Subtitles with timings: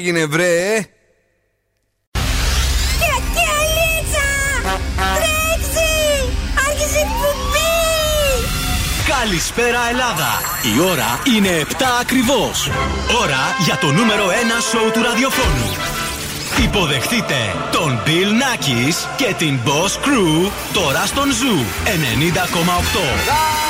[0.00, 0.84] έγινε βρε;
[9.08, 10.40] Καλησπέρα Ελλάδα!
[10.76, 12.70] Η ώρα είναι 7 ακριβώς.
[13.22, 14.30] Ώρα για το νούμερο 1
[14.70, 15.76] σόου του ραδιοφώνου.
[16.64, 17.34] Υποδεχτείτε
[17.72, 23.69] τον Bill Nakis και την Boss Crew τώρα στον Zoo 90,8.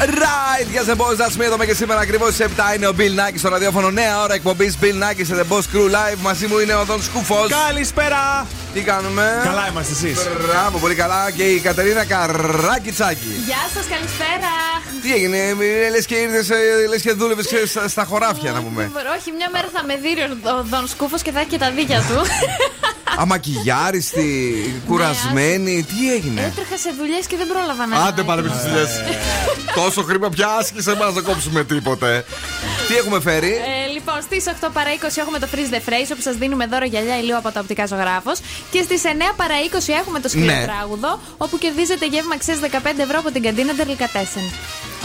[0.00, 1.44] Right, yes, boss, that's me.
[1.44, 3.90] Εδώ και σήμερα ακριβώς στις 7 είναι ο Bill Nakis στο ραδιόφωνο.
[3.90, 6.16] Νέα ώρα εκπομπής Bill Nakis σε The Boss Crew Live.
[6.20, 7.50] Μαζί μου είναι ο Δον Σκούφος.
[7.66, 8.46] Καλησπέρα!
[8.74, 10.28] Τι κάνουμε; Καλά είμαστε εσείς.
[10.46, 11.30] Μπράβο, πολύ καλά.
[11.30, 13.42] Και η Κατερίνα Καράκι Τσάκη.
[13.46, 14.52] Γεια σας, καλησπέρα.
[15.02, 15.54] Τι έγινε,
[15.90, 16.48] λες και ήρθες,
[16.88, 17.46] λες και δούλευες
[17.86, 18.90] στα χωράφια, να πούμε.
[19.18, 20.22] Όχι, μια μέρα θα με δει
[20.58, 22.20] ο Δον Σκούφος και θα έχει και τα δίκια του.
[23.16, 27.96] Αμακιγιάριστη, κουρασμένη, τι έγινε; Έτρεχα σε δουλειές και δεν πρόλαβα να.
[27.96, 28.90] Άντε πάρε τι δουλειές.
[29.80, 32.24] Τόσο χρήμα πια άσκησε μας να κόψουμε τίποτε.
[32.88, 33.54] Τι έχουμε φέρει;
[34.06, 36.84] Ε, λοιπόν, στις 8 παρα 20 έχουμε το Freeze the Phrase όπου σας δίνουμε δώρο
[36.84, 38.38] γυαλιά ηλίου από τα οπτικά ζωγράφος.
[38.70, 40.64] Και στις 9 παρα 20 έχουμε το σκληρό ναι.
[40.64, 44.42] τράγουδο όπου κερδίζετε γεύμα ξέρει 15 ευρώ από την καντίνα Τερλικατέσεν.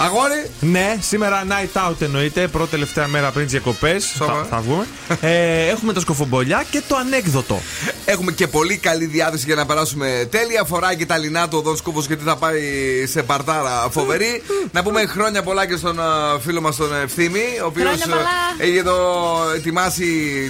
[0.01, 0.51] Αγόρι!
[0.59, 2.47] Ναι, σήμερα night out εννοείται.
[2.47, 4.11] Πρώτη τελευταία μέρα πριν τις διακοπές.
[4.17, 4.85] Θα, θα βγούμε.
[5.21, 7.59] ε, έχουμε τα σκοφομπολιά και το ανέκδοτο.
[8.05, 10.63] Έχουμε και πολύ καλή διάθεση για να περάσουμε τέλεια.
[10.63, 12.61] Φοράει και τα λινά του ο Δον Σκούφο γιατί θα πάει
[13.05, 14.43] σε παρτάρα φοβερή.
[14.71, 15.99] να πούμε χρόνια πολλά και στον
[16.39, 20.05] φίλο μας τον Ευθύμη, ο οποίος ε, έχει εδώ ετοιμάσει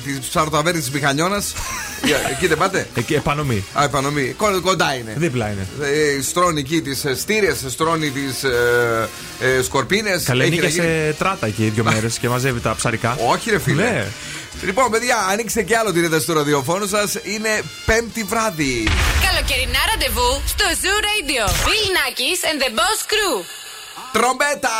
[0.05, 1.53] τι ψαροταβέρνε της Μηχανιώνας.
[2.31, 3.65] Εκεί δεν πάτε; Εκεί, επανομή.
[3.79, 4.35] Α, επανομή.
[4.61, 5.13] Κοντά είναι.
[5.17, 5.67] Δίπλα είναι.
[5.81, 9.09] Ε, στρώνει εκεί τις στήρες, στρώνει τις ε,
[9.39, 10.23] ε, σκορπίνες.
[10.23, 13.17] Καλή σε τράτα εκεί δύο μέρες και μαζεύει τα ψαρικά.
[13.27, 13.83] Όχι, ρε φίλε.
[13.83, 14.07] Ναι.
[14.63, 17.17] Λοιπόν, παιδιά, ανοίξτε και άλλο την ένταση του ραδιοφώνου σας.
[17.23, 18.87] Είναι πέμπτη βράδυ.
[19.25, 21.43] Καλοκαιρινά ραντεβού στο Zoo Radio.
[21.65, 23.45] Bill Nackis and the Boss Crew.
[24.11, 24.77] Τρομπέτα!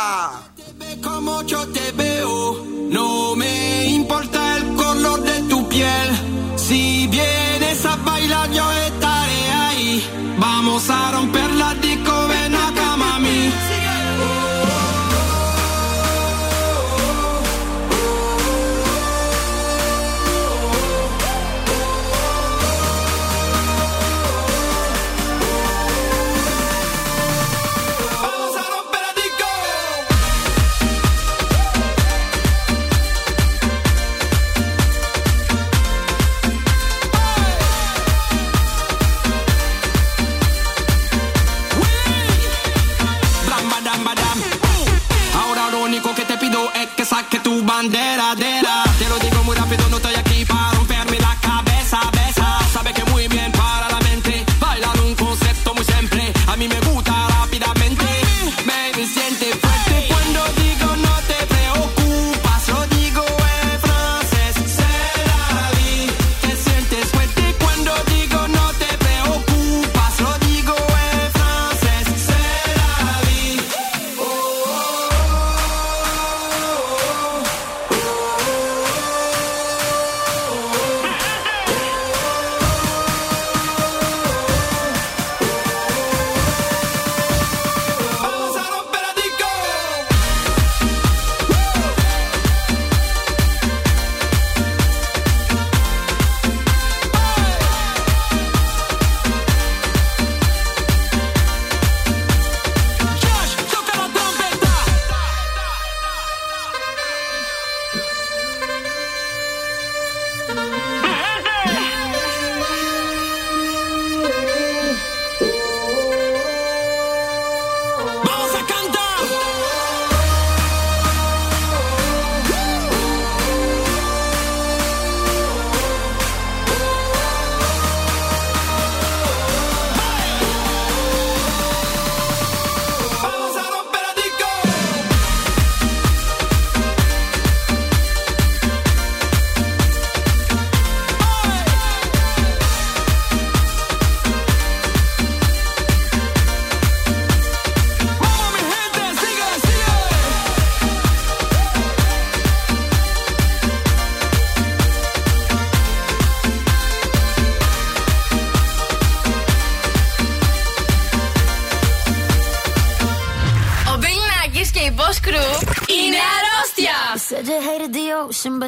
[1.02, 6.08] Como yo te veo, no me importa el color de tu piel.
[6.56, 10.36] Si vienes a bailar, yo estaré ahí.
[10.38, 11.49] Vamos a romper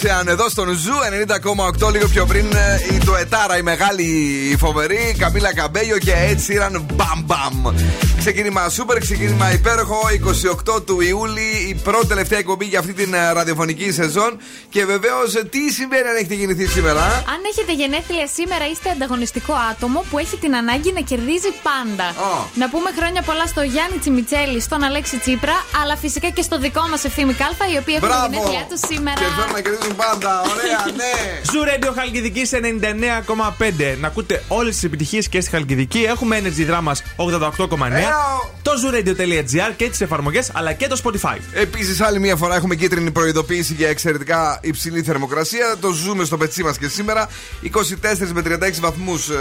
[0.00, 0.92] Ocean εδώ στον Zoo
[1.80, 4.02] 90,8 λίγο πιο πριν ε, η ντουετάρα, η μεγάλη
[4.52, 7.74] η φοβερή, Camila Cabello και Ed Sheeran Bam Bam.
[8.18, 9.98] Ξεκίνημα σούπερ, ξεκίνημα υπέροχο
[10.76, 14.38] 28 του Ιούλη, η πρώτη τελευταία εκπομπή για αυτή την ε, ραδιοφωνική σεζόν.
[14.74, 20.04] Και βεβαίως, τι συμβαίνει αν έχετε γεννηθεί σήμερα; Αν έχετε γενέθλια σήμερα, είστε ανταγωνιστικό άτομο
[20.10, 22.06] που έχει την ανάγκη να κερδίζει πάντα.
[22.30, 22.48] Ω.
[22.54, 26.84] Να πούμε χρόνια πολλά στο Γιάννη Τσιμιτσέλη, στον Αλέξη Τσίπρα, αλλά φυσικά και στο δικό
[26.90, 28.26] μας Ευθύμη Κάλφα, οι οποίοι έχουν Μπράβο!
[28.32, 29.18] γενέθλιά τους σήμερα.
[29.20, 31.12] Και θέλουν να κερδίζουν πάντα, ωραία, ναι.
[31.50, 33.96] Zoo Radio Χαλκιδική σε 99,5.
[34.00, 36.00] Να ακούτε όλες τις επιτυχίες και στη Χαλκιδική.
[36.12, 37.50] Έχουμε Energy Drama 88,9.
[38.70, 41.36] Το zooradio.gr και τις εφαρμογές αλλά και το Spotify.
[41.52, 45.76] Επίσης, άλλη μια φορά έχουμε κίτρινη προειδοποίηση για εξαιρετικά υψηλή θερμοκρασία.
[45.80, 47.28] Το ζούμε στο πετσί μας και σήμερα.
[47.62, 47.68] 24
[48.32, 49.34] με 36 βαθμούς ε,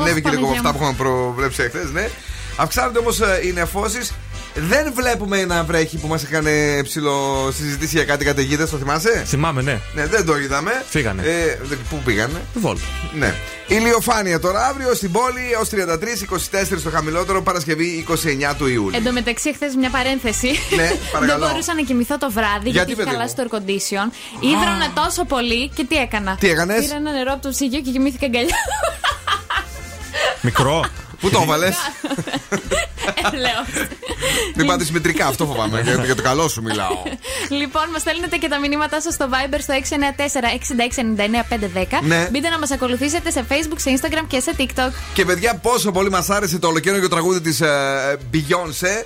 [0.00, 0.78] ανέβηκε λίγο από Παναγία αυτά μου.
[0.78, 2.08] που είχαμε προβλέψει εχθές, ναι.
[2.56, 4.12] Αυξάνονται όμως οι νεφώσεις.
[4.60, 6.46] Δεν βλέπουμε να βρέχει που μας είχαν
[6.82, 9.80] ψηλό συζητήσει για κάτι καταιγίδες, το θυμάσαι; Θυμάμαι, ναι.
[9.94, 10.82] Ναι, δεν το είδαμε.
[10.88, 11.22] Φύγανε.
[11.22, 12.78] Ε, δε- πού πήγανε; Βόλτ.
[13.18, 13.34] Ναι.
[13.66, 18.04] Ηλιοφάνεια τώρα αύριο στην πόλη έως 33, 24 στο χαμηλότερο, Παρασκευή
[18.50, 18.96] 29 του Ιούλη.
[18.96, 20.48] Εν τω μεταξύ, χθες μια παρένθεση.
[20.76, 21.38] Ναι, παρακαλώ.
[21.38, 24.12] Δεν μπορούσα να κοιμηθώ το βράδυ γιατί, παιδί είχε χαλάσει μου; το air condition.
[24.44, 27.90] Ήδρανα τόσο πολύ και τι έκανα; Τι έκανες; Πήρα ένα νερό από το ψυγείο και
[27.90, 28.56] κοιμήθηκα αγκαλιά.
[30.40, 30.84] Μικρό.
[31.20, 31.76] Πού το έβαλες;
[33.32, 33.64] Ε, Λέω.
[34.54, 35.80] Μην πάτε συμμετρικά, αυτό φοβάμαι.
[35.80, 37.02] για, για το καλό σου μιλάω.
[37.48, 42.00] Λοιπόν, μας στέλνετε και τα μηνύματά σας στο Viber στο 694-6699-510.
[42.02, 42.28] Ναι.
[42.30, 44.90] Μπείτε να μας ακολουθήσετε σε Facebook, σε Instagram και σε TikTok.
[45.14, 47.62] Και παιδιά, πόσο πολύ μας άρεσε το ολοκαίρινο τραγούδι της
[48.32, 49.04] Beyoncé.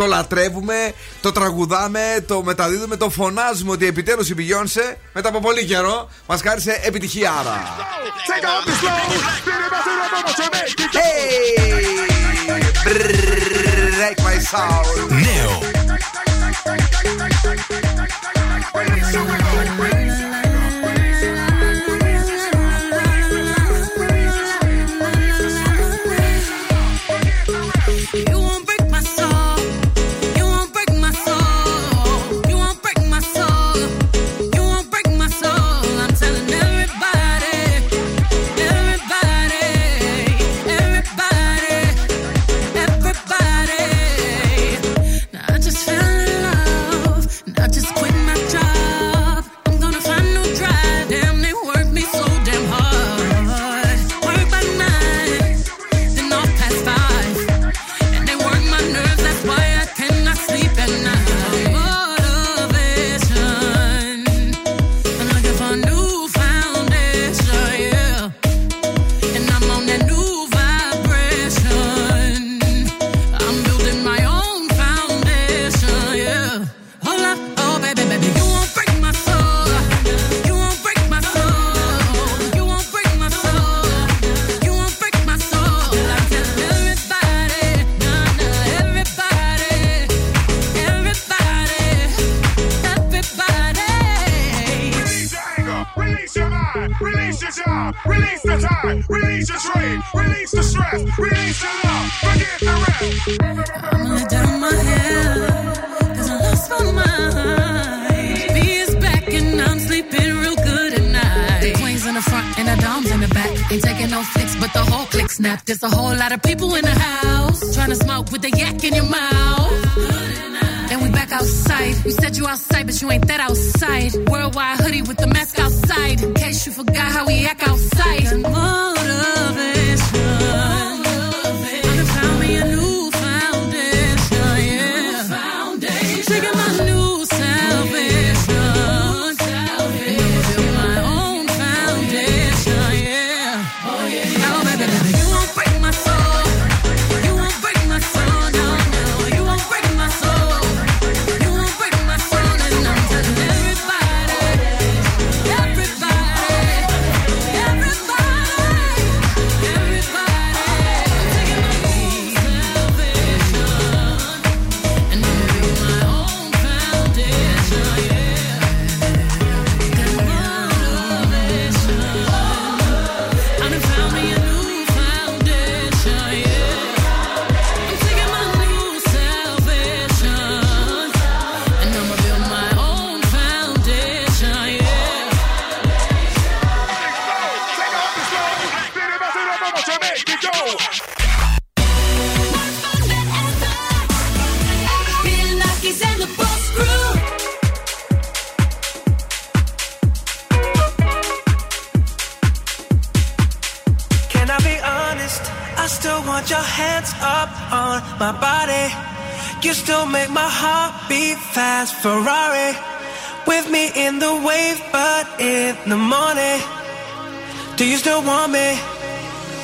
[0.00, 5.64] Το λατρεύουμε, το τραγουδάμε, το μεταδίδουμε, το φωνάζουμε ότι επιτέλους η Beyoncé μετά από πολύ
[5.64, 7.32] καιρό μας χάρισε επιτυχία.
[7.32, 7.76] Άρα.
[10.92, 11.20] Hey!
[13.98, 14.86] Break my soul.
[15.08, 15.52] Νέο.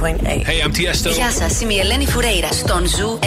[0.00, 1.12] Hey, I'm Tiesto.
[1.14, 3.26] Γεια σας, είμαι η Ελένη Φουρέιρα στον Ζου 90,8.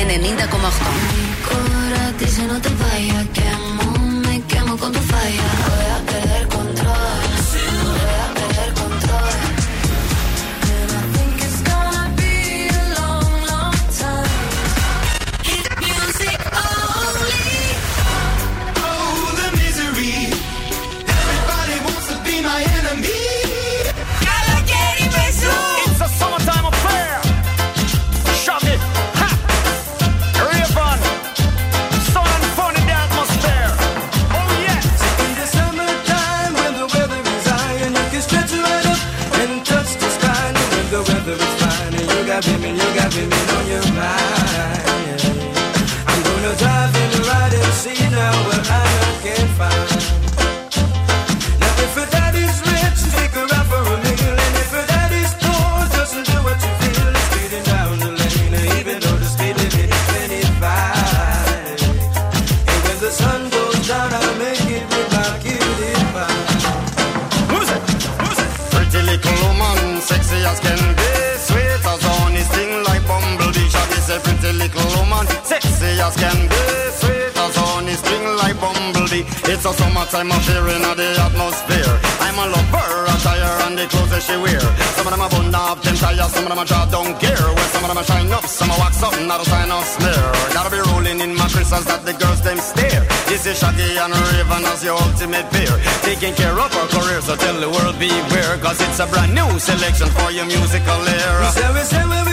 [42.45, 43.42] baby, you got me.
[76.04, 79.26] as can be Sweet as honey, string like bumblebee.
[79.50, 81.96] It's a summertime affair in the atmosphere.
[82.22, 84.62] I'm a lover, attire and the clothes that she wear.
[84.94, 87.48] Some of them are bun up, them tires, some of them are don't care.
[87.56, 89.84] Well, some of them are shine up, some are wax up, not a sign of
[89.84, 90.26] smear.
[90.54, 93.04] Gotta be rolling in my crystals that the girls them stare.
[93.26, 95.74] This is Shaggy and Raven as your ultimate pair.
[96.06, 98.56] Taking care of our career, so tell the world beware.
[98.62, 101.42] Cause it's a brand new selection for your musical era.
[101.42, 102.33] We say, we say, we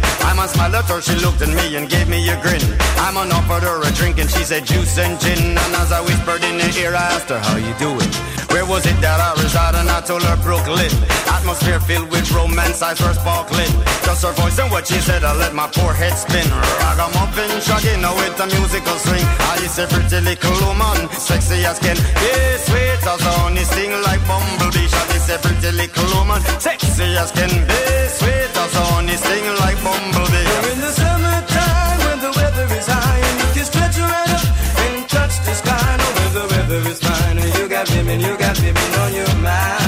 [0.41, 2.65] I man smiled at her, she looked at me and gave me a grin.
[2.97, 5.53] I man offered her a drink and she said juice and gin.
[5.53, 8.09] And as I whispered in her ear, I asked her, how you doing?
[8.49, 9.77] Where was it that I reside?
[9.77, 10.89] And I told her Brooklyn.
[11.29, 13.69] Atmosphere filled with romance, eyes were sparkling.
[14.01, 16.49] Just her voice and what she said, I let my poor head spin.
[16.49, 19.21] Ragamuffin, shagging now with a musical swing.
[19.45, 22.33] I is a pretty little woman, sexy as can be,
[22.65, 24.89] sweet as honey, sting like bumblebee.
[24.89, 27.81] Is a pretty little woman, sexy as can be,
[28.17, 30.47] sweet as honey, sting like bumblebee.
[30.51, 34.45] We're in the summertime when the weather is high and you can stretch right up
[34.83, 35.89] and touch the sky.
[35.99, 39.80] No, when the weather is fine you got women, you got women on your mind.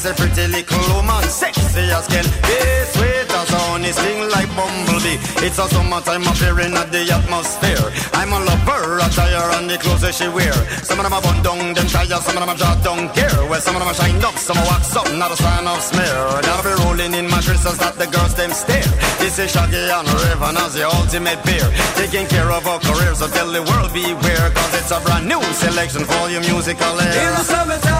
[0.00, 0.10] Bumblebee.
[0.10, 2.58] I said pretty little woman, sexy as can be,
[2.92, 5.18] sweet as honey, sting like bumblebee.
[5.44, 7.92] It's a summertime appearing at the atmosphere.
[8.14, 10.52] I'm a lover, attire and the clothes that she wear.
[10.84, 13.32] Some of them are bun down, them tires, some of them are jaw down gear.
[13.48, 15.80] Well, some of them are shined up, some are wax up, not a sign of
[15.82, 16.16] smear.
[16.44, 18.92] Now be rolling in mattresses that the girls them stare.
[19.20, 21.66] This is Shaggy and Raven as the ultimate pair.
[21.96, 24.48] Taking care of our careers, so tell the world beware.
[24.56, 27.99] Cause it's a brand new selection for your musical In the summertime,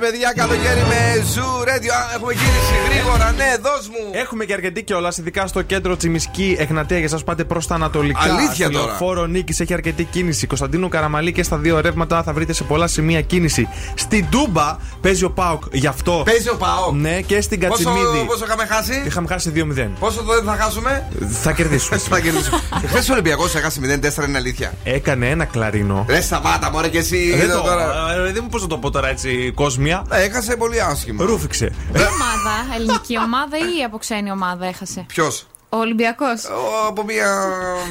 [0.00, 1.92] ναι, ρε παιδιά, καλοκαίρι με Zoo Radio.
[1.98, 4.10] Α, Έχουμε κίνηση γρήγορα, ναι, δώσ' μου.
[4.12, 8.20] Έχουμε και αρκετή κιόλας, ειδικά στο κέντρο Τσιμισκή, Εγνατία για εσά πάτε προς τα Ανατολικά.
[8.20, 8.84] Αλήθεια Στο τώρα.
[8.86, 10.46] λεωφόρο Νίκης έχει αρκετή κίνηση.
[10.46, 13.68] Κωνσταντίνου Καραμαλή και στα δύο ρεύματα θα βρείτε σε πολλά σημεία κίνηση.
[13.94, 16.22] Στην Τούμπα παίζει ο ΠΑΟΚ γι' αυτό.
[16.24, 16.94] Παίζει ο ΠΑΟΚ.
[16.94, 18.24] Ναι, και στην Πόσο, Κατσιμίδη.
[18.26, 19.88] πόσο είχαμε χάσει, Είχαμε χάσει 2-0.
[19.98, 21.08] πόσο το δεν θα χάσουμε;
[21.42, 21.98] Θα κερδίσουμε.
[22.10, 22.60] Θα κερδίσουμε.
[22.86, 23.80] Χθες ο Ολυμπιακός έχασε
[24.24, 24.72] 0-4, είναι αλήθεια.
[24.84, 26.04] Έκανε ένα κλαρίνο.
[26.08, 27.30] Ρε σταμάτα, μωρέ και εσύ.
[27.36, 28.14] Δεν είδα το, τώρα.
[28.28, 29.87] ε, δεν μου πώς να το πω τώρα έτσι, κόσμια.
[29.90, 31.24] Ε, Έχασε πολύ άσχημα.
[31.24, 31.66] Ρούφηξε.
[31.92, 36.44] Τι ομάδα, ελληνική ομάδα ή από ξένη ομάδα έχασε; Ποιος; Ο Ολυμπιακός.
[36.86, 37.44] Από μια.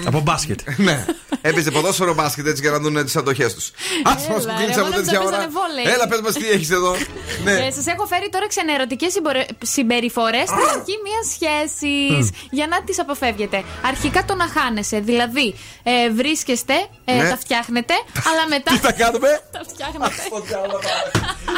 [0.05, 0.59] Από μπάσκετ.
[0.87, 1.05] ναι.
[1.41, 3.67] Έπαιζε ποδόσφαιρο μπάσκετ έτσι για να δουν τις αντοχές τους.
[4.03, 5.29] Α μα Έλα, που κλείσει ρε, από εγώ τέτοια νόμιζα ώρα.
[5.37, 5.93] παίζανε βόλεϊ.
[5.93, 6.91] Έλα, πες μας τι έχεις εδώ.
[7.45, 7.71] ναι.
[7.71, 9.13] Σας έχω φέρει τώρα ξενερωτικές
[9.63, 12.29] συμπεριφορές στην αρχή μιας σχέσης.
[12.49, 13.63] Για να τις αποφεύγετε.
[13.85, 14.99] Αρχικά το να χάνεσαι.
[14.99, 16.73] Δηλαδή, ε, βρίσκεστε,
[17.05, 17.29] ε, Ναι.
[17.29, 17.93] τα φτιάχνετε,
[18.29, 18.71] αλλά μετά.
[18.75, 20.13] Τι θα κάνουμε; τα φτιάχνετε.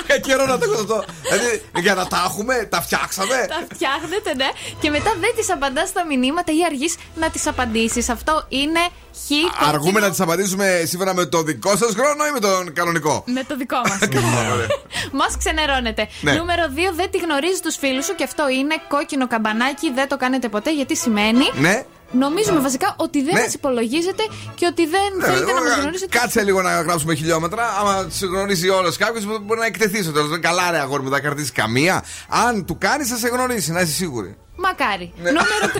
[0.08, 1.04] Ε, καιρό να το έχω αυτό.
[1.30, 3.46] Δηλαδή, για να τα έχουμε, τα φτιάξαμε.
[3.50, 4.50] τα φτιάχνετε, ναι.
[4.82, 8.10] Και μετά δεν τις απαντάς στα μηνύματα ή αργείς να τις απαντήσεις.
[8.10, 8.80] Αυτό είναι
[9.26, 9.68] χ.
[9.68, 13.44] Αργούμε να τις απαντήσουμε σύμφωνα με το δικό σας χρόνο ή με τον κανονικό; Με
[13.48, 14.00] το δικό μας.
[14.54, 14.68] Ωραία.
[15.20, 16.08] Μας ξενερώνετε.
[16.22, 16.34] Ναι.
[16.34, 16.94] Νούμερο 2.
[16.96, 19.92] Δεν τη γνωρίζει τους φίλους σου και αυτό είναι κόκκινο καμπανάκι.
[19.92, 21.46] Δεν το κάνετε ποτέ γιατί σημαίνει.
[21.60, 21.84] Ναι.
[22.12, 23.42] Νομίζουμε βασικά ότι δεν Ναι.
[23.42, 24.24] μας υπολογίζετε
[24.56, 26.18] και ότι δεν θέλετε να μας γνωρίσετε.
[26.20, 27.64] Κάτσε λίγο να γράψουμε χιλιόμετρα.
[27.80, 30.40] Άμα σε γνωρίζει όλος κάποιος, μπορεί να εκτεθεί στο τέλος.
[30.40, 32.04] Καλά, ρε αγόρι μου, δεν θα κρατήσει καμία.
[32.30, 34.38] Αν του κάνεις, θα σε γνωρίσει, να είσαι σίγουρη.
[34.64, 35.12] Μακάρι.
[35.24, 35.30] Ναι.
[35.32, 35.80] Νούμερο 3.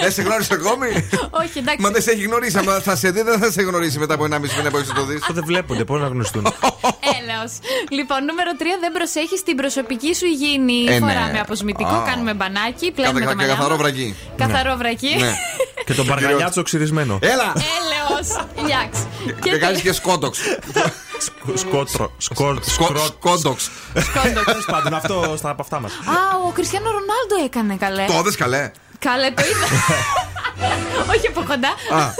[0.00, 0.88] Δεν σε γνώρισε ακόμη;
[1.30, 1.80] Όχι, εντάξει.
[1.82, 2.58] Μα δεν σε έχει γνωρίσει.
[2.58, 4.92] Αν θα σε δει, δεν θα σε γνωρίσει μετά από ένα μισή μήνα που έχεις
[4.92, 5.20] το δεις.
[5.20, 6.42] Αυτό δεν βλέπονται, πώ να γνωριστούν.
[7.18, 7.52] Έλεος.
[7.90, 8.62] Λοιπόν, νούμερο 3.
[8.80, 10.84] Δεν προσέχεις την προσωπική σου υγιεινή.
[10.88, 11.06] Ε, ναι.
[11.06, 12.02] Φοράμε αποσμητικό, Α.
[12.06, 13.54] κάνουμε μπανάκι, πλένουμε Καθα- τα και μαλλιά.
[13.54, 13.82] καθαρό μας.
[13.82, 14.16] βρακί.
[14.36, 15.14] Καθαρό βρακί.
[15.18, 15.32] Ναι.
[15.86, 17.18] και τον παργαλιάτσο ξυρισμένο.
[17.22, 17.52] Έλα!
[17.76, 18.46] Έλεος.
[18.66, 18.98] Γιάξ.
[19.42, 20.38] Και κάνεις και σκότοξ.
[21.54, 22.12] Σκότρο.
[22.18, 22.64] Σκότ.
[22.64, 23.70] Σκόντοξ.
[24.44, 25.92] Τέλος πάντων, αυτό στα από αυτά μας.
[25.92, 28.04] Α, ο Κριστιανό Ρονάλντο έκανε καλέ.
[28.04, 29.66] Το δες καλέ; Καλέ, το είδα.
[31.16, 31.68] Όχι από κοντά.
[32.02, 32.14] Α,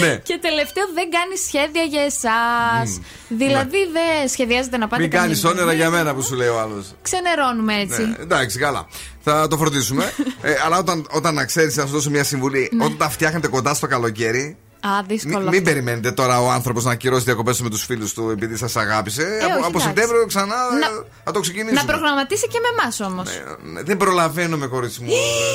[0.00, 0.16] ναι.
[0.16, 3.00] Και τελευταίο, δεν κάνει σχέδια για εσάς.
[3.28, 6.60] Δηλαδή, δεν σχεδιάζετε να πάτε Μην κάνεις καμία- όνειρα για μένα που σου λέει ο
[6.60, 6.86] άλλος.
[7.02, 8.02] Ξενερώνουμε έτσι.
[8.02, 8.86] Ναι, εντάξει, καλά.
[9.24, 10.12] Θα το φροντίσουμε.
[10.42, 12.70] ε, αλλά όταν, όταν να ξέρεις, να σου δώσω μια συμβουλή.
[12.72, 12.84] Ναι.
[12.84, 15.38] Όταν τα φτιάχνετε κοντά στο καλοκαίρι, Α, δύσκολο.
[15.38, 18.56] μην, μην περιμένετε τώρα ο άνθρωπος να ακυρώσει διακοπές του με τους φίλους του επειδή
[18.56, 19.22] σας αγάπησε.
[19.22, 19.86] Ε, από όχι, από εντάξει.
[19.86, 20.46] Σεπτέμβριο ξανά
[20.80, 20.90] Να- ε,
[21.24, 21.80] θα το ξεκινήσουμε.
[21.80, 23.28] Να προγραμματίσει και με εμάς όμως.
[23.72, 25.10] Ναι, Δεν προλαβαίνουμε, κορίτσι μου.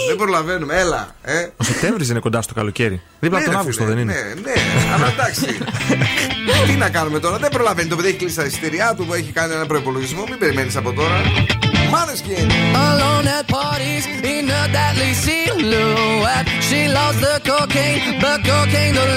[0.07, 0.75] δεν προλαβαίνουμε.
[0.79, 1.15] Έλα.
[1.21, 1.47] Ε.
[1.57, 3.01] Ο Σεπτέμβρης είναι κοντά στο καλοκαίρι.
[3.19, 4.53] Δίπλα Ναι, από τον ρε Αύγουστο φίλε, δεν είναι; Ναι, ναι,
[4.93, 5.57] αλλά εντάξει.
[6.67, 7.89] Τι να κάνουμε τώρα, δεν προλαβαίνει.
[7.89, 10.23] Το παιδί έχει κλείσει τα εισιτήριά του, έχει κάνει ένα προπολογισμό.
[10.29, 11.21] Μην περιμένεις από τώρα.
[11.91, 12.49] Μάνεσκιν!
[12.87, 16.47] Alone at parties in a deadly silhouette.
[16.69, 19.16] She loves the cocaine, but cocaine don't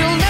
[0.00, 0.29] you'll never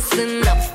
[0.00, 0.67] dressing up.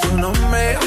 [0.00, 0.78] tu nombre.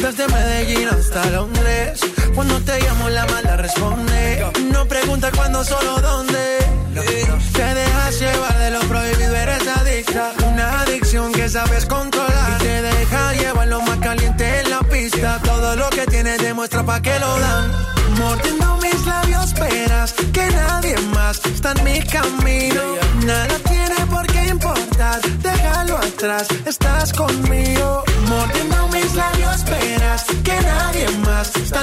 [0.00, 2.00] Desde Medellín hasta Londres.
[2.34, 4.46] Cuando te llamo la mala responde.
[4.72, 6.58] No pregunta cuándo, solo dónde.
[7.52, 10.32] Te dejas llevar de lo prohibido, eres adicta.
[10.46, 12.60] Una adicción que sabes controlar.
[12.60, 15.40] Y te deja llevar lo más caliente en la pista.
[15.42, 17.96] Todo lo que tienes demuestra pa' que lo dan.
[18.18, 22.82] Mordiendo mis labios, esperas que nadie más está en mi camino.
[23.24, 28.04] Nada tiene por qué importar, déjalo atrás, estás conmigo.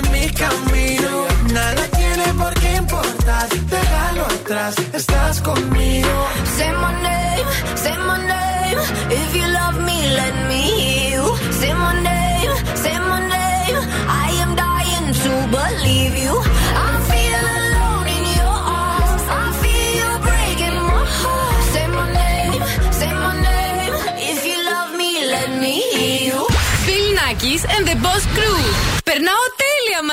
[0.01, 1.27] Camino.
[1.53, 3.49] Nada tiene por qué importar.
[3.49, 6.27] Déjalo atrás, estás conmigo.
[6.57, 8.79] Say my name, say my name.
[9.11, 11.25] If you love me, let me hear you.
[11.59, 13.77] Say my name, say my name.
[14.07, 16.33] I am dying to believe you.
[16.75, 19.23] I feel alone in your arms.
[19.29, 21.63] I feel you breaking my heart.
[21.73, 22.63] Say my name,
[22.99, 23.93] say my name.
[24.31, 26.39] If you love me, let me hear you.
[26.87, 28.92] Bill Nackis and the Boss Crew.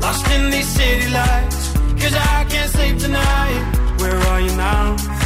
[0.00, 3.96] Lost in these city lights, cause I can't sleep tonight.
[3.98, 5.25] Where are you now?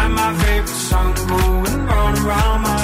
[0.00, 2.79] Like my favorite song going round and round my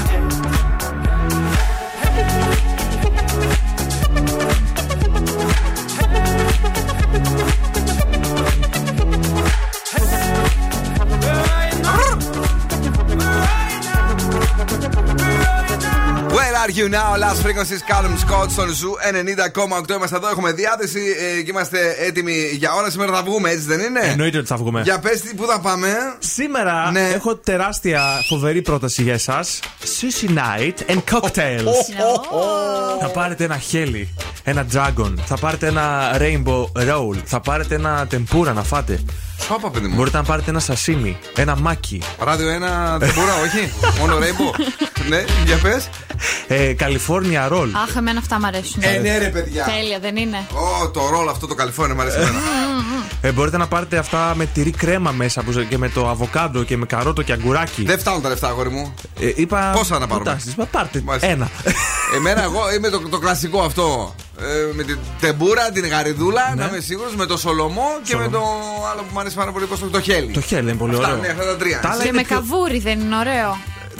[16.67, 18.93] are you now, Lost Frequencies, Calum Scott στον Zoo
[19.85, 19.91] 90,8.
[19.97, 21.01] Είμαστε εδώ, έχουμε διάθεση
[21.39, 22.91] ε, και είμαστε έτοιμοι για ώρα.
[22.91, 24.83] Σήμερα θα βγούμε, έτσι δεν είναι; Εννοείται ότι θα βγούμε.
[24.83, 25.89] Για πες τι, πού θα πάμε;
[26.19, 27.09] Σήμερα Ναι.
[27.09, 29.61] έχω τεράστια φοβερή πρόταση για εσάς.
[30.01, 31.75] Sushi night and cocktails.
[33.01, 34.15] Θα πάρετε ένα χέλι,
[34.49, 39.01] ένα dragon, θα πάρετε ένα rainbow roll, θα πάρετε ένα tempura να φάτε.
[39.47, 39.95] Σώπα, παιδί μου.
[39.95, 42.03] Μπορείτε να πάρετε ένα σασίμι, ένα μάκι.
[42.19, 42.51] Ράδιο 1
[42.99, 43.73] τεμπούρα, όχι.
[44.01, 44.61] Μόνο Rainbow.
[45.09, 45.89] ναι, για πες.
[46.49, 47.69] Ε, California roll.
[47.89, 48.83] Αχ, εμένα αυτά μου αρέσουν.
[48.83, 49.65] Ε, ναι, ρε, παιδιά.
[49.65, 50.47] Τέλεια, δεν είναι.
[50.83, 52.39] Ω, το ρόλο αυτό το Καλιφόρνια μου αρέσει εμένα.
[53.21, 56.77] Ε, μπορείτε να πάρετε αυτά με τυρί κρέμα μέσα που- και με το αβοκάντο και
[56.77, 57.83] με καρότο και αγκουράκι.
[57.85, 58.95] Δεν φτάνουν τα λεφτά, αγόρι μου.
[59.21, 59.71] Ε, είπα.
[59.77, 60.55] Πόσα να πάρουμε; προτάσεις.
[60.55, 61.29] Μα πάρτε Μάλιστα.
[61.29, 61.49] ένα.
[62.17, 64.15] Εμένα, εγώ είμαι το, το κλασικό αυτό.
[64.41, 66.63] Ε, με την τεμπούρα, την γαριδούλα, Ναι.
[66.63, 68.39] να είμαι σίγουρος, με το σολομό και με το
[68.93, 70.33] άλλο που μου αρέσει πάρα πολύ, πώς το, το χέλι.
[70.33, 71.21] Το χέλι είναι πολύ Αυτά, ωραίο.
[71.21, 71.81] ναι, αυτά τα τρία.
[71.81, 73.59] Τα άλλα Και είναι με πιο- καβούρι δεν είναι ωραίο.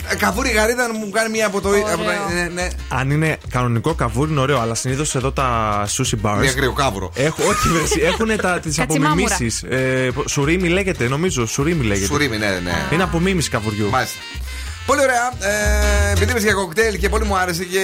[0.09, 1.69] Ε, Καβούρι γαρίδα μου κάνει μία από το.
[1.69, 1.85] Ωραίο.
[1.93, 2.67] Από τα, ναι, ναι.
[2.89, 6.37] Αν είναι κανονικό καβούρι είναι ωραίο, αλλά συνήθως εδώ τα sushi bars.
[6.39, 7.11] Μία κρυοκάβουρο.
[7.15, 8.27] Έχω, όχι, βρεσί, έχουν
[8.61, 9.07] τις Κατσιμάμουρα.
[9.07, 9.63] απομιμήσεις.
[9.63, 11.45] Ε, σουρίμι λέγεται, νομίζω.
[11.45, 12.05] Σουρίμι λέγεται.
[12.05, 12.71] Σουρίμι, ναι, ναι.
[12.93, 13.89] Είναι απομίμηση καβουριού.
[13.89, 14.17] Μάλιστα.
[14.87, 15.31] Πολύ ωραία.
[15.39, 17.79] Ε, επειδή είμαι για κοκτέιλ και πολύ μου άρεσε και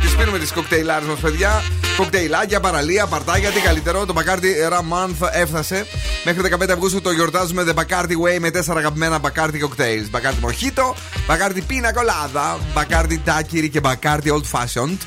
[0.00, 1.62] τι πίνουμε τις κοκτέιλάρες μας, παιδιά.
[1.96, 4.06] Κοκτέιλάκια, παραλία, παρτάκια, τι καλύτερο.
[4.06, 5.86] Το Bacardi Ram Month έφτασε.
[6.24, 10.16] Μέχρι 15 Αυγούστου το γιορτάζουμε The Bacardi Way με 4 αγαπημένα Bacardi cocktails.
[10.16, 10.94] Bacardi Mojito,
[11.28, 14.98] Bacardi Pina Colada, Bacardi Daiquiri και Bacardi Old Fashioned.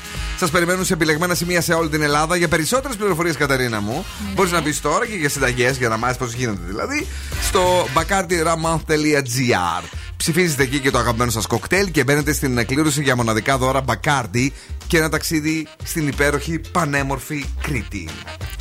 [0.44, 2.36] Σα περιμένουν σε επιλεγμένα σημεία σε όλη την Ελλάδα.
[2.36, 6.16] Για περισσότερες πληροφορίες, Καταρίνα μου, μπορείς να μπει τώρα και για συνταγές για να μάθεις
[6.16, 7.06] πώς γίνεται δηλαδή
[7.42, 9.82] στο bacardiramount.gr.
[10.16, 14.48] Ψηφίζετε εκεί και το αγαπημένο σας κοκτέιλ και μπαίνετε στην εκκλήρωση για μοναδικά δώρα Bacardi
[14.86, 18.08] και ένα ταξίδι στην υπέροχη πανέμορφη Κρήτη.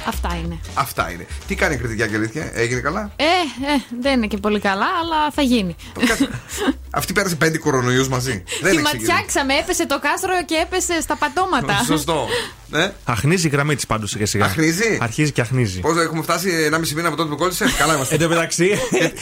[0.08, 0.60] Αυτά είναι.
[0.74, 1.26] Αυτά είναι.
[1.48, 4.86] Τι κάνει η κριτική και αλήθεια, έγινε καλά; Ε, ε, δεν είναι και πολύ καλά,
[5.02, 5.76] αλλά θα γίνει.
[7.00, 8.44] Αυτή πέρασε πέντε κορονοϊούς μαζί.
[8.62, 9.12] Δεν Τη είναι εξήγηση.
[9.12, 11.84] ματιάξαμε, έπεσε το κάστρο και έπεσε στα πατώματα.
[11.86, 12.28] Σωστό.
[12.74, 12.94] Ναι.
[13.06, 14.46] Αχνίζει η γραμμή της πάντως σιγά σιγά.
[14.46, 15.80] Αχνίζει; Αρχίζει και αχνίζει.
[15.80, 18.14] Πώς έχουμε φτάσει 1,5 μήνα από τότε που κόλλησε; Καλά είμαστε.
[18.16, 18.70] Εν τω μεταξύ.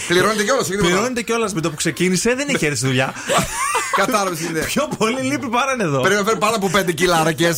[0.08, 0.88] Πληρώνεται κιόλας, όχι τίποτα.
[0.90, 3.14] Πληρώνεται κιόλας με το που ξεκίνησε, δεν είχε έρθει δουλειά.
[3.96, 4.60] Κατάλαβες είναι.
[4.60, 6.02] Πιο πολύ λείπει παρά εδώ.
[6.02, 7.50] Πρέπει να φέρει πάνω από 5 κιλάρακε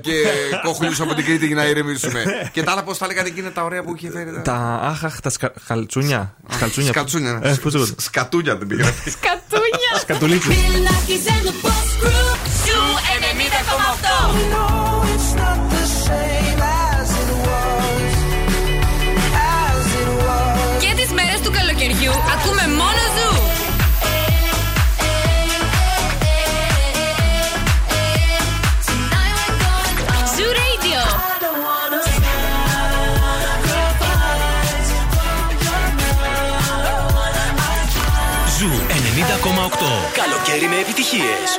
[0.00, 0.12] και
[0.62, 2.50] κόχουλου από την Κρήτη για να ηρεμήσουμε.
[2.52, 4.40] και τα άλλα πώς τα λέγανε εκείνα τα ωραία που είχε φέρει.
[4.44, 5.52] Τα άχαχ, τα σκα...
[5.66, 6.36] χαλτσούνια.
[6.50, 6.90] Σκαλτσούνια.
[6.92, 7.40] Σκατσούνια.
[7.42, 7.92] Ε, πώς λέγονται.
[7.98, 8.84] Σκατούνια δεν πήγα.
[9.16, 9.90] Σκατούνια.
[10.00, 10.46] Σκατουλίκι.
[10.48, 12.36] Bill Nakis and the Boss Crew.
[12.64, 12.80] Ζου
[14.78, 14.81] 90,8.
[22.02, 22.10] Ζου.
[22.10, 23.42] Ακούμε μόνο Ζου.
[39.12, 40.12] 90,8.
[40.12, 41.58] Καλοκαίρι με επιτυχίες.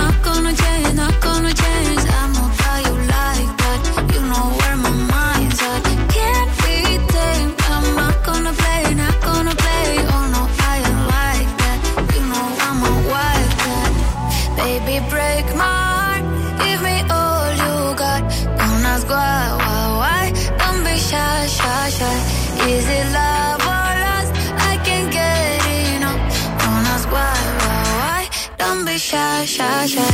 [29.81, 30.10] I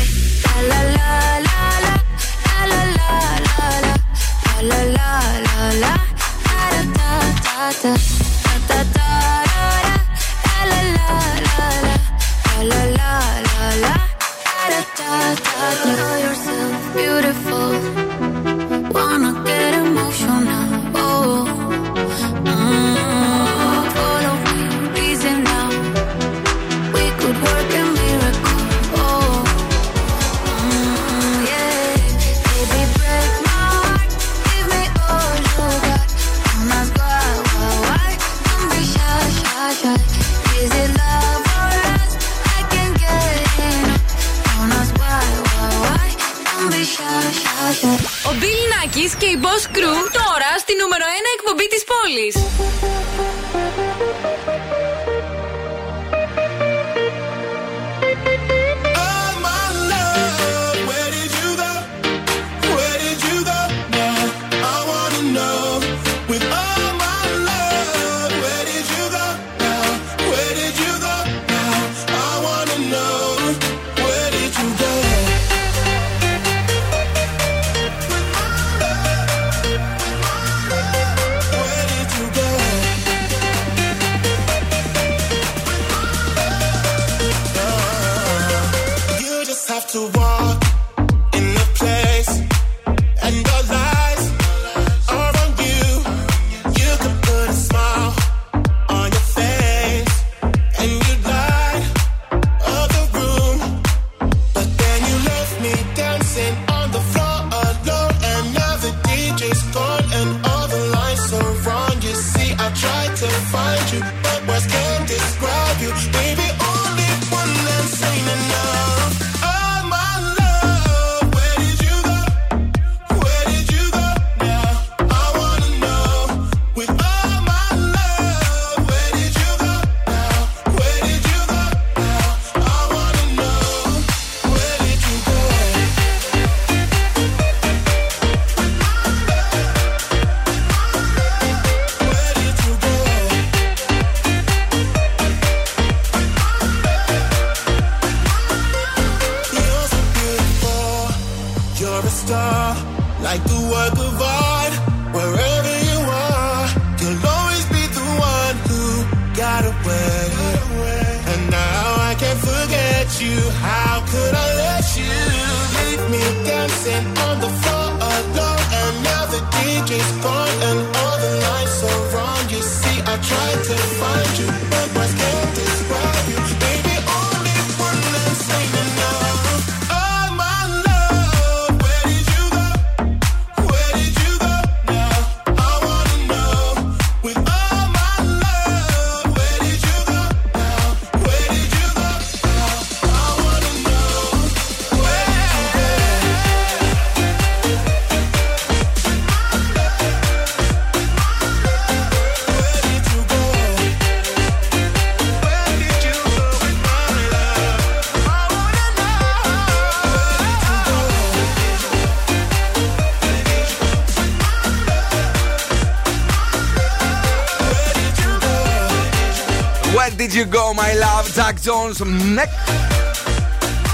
[221.58, 222.02] Jax Jones,
[222.36, 222.50] neck.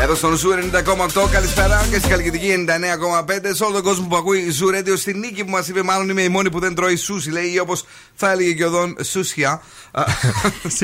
[0.02, 1.88] Εδώ στον Zoo 90,8 καλησπέρα.
[1.90, 5.50] Και στην Χαλκιδική 99,5 σε όλο τον κόσμο που ακούει Zoo Radio στην Νίκη που
[5.50, 7.86] μας είπε μάλλον είμαι η μόνη που δεν τρώει σούσι λέει ή όπως
[8.16, 9.62] θα έλεγε και ο Δον σούσια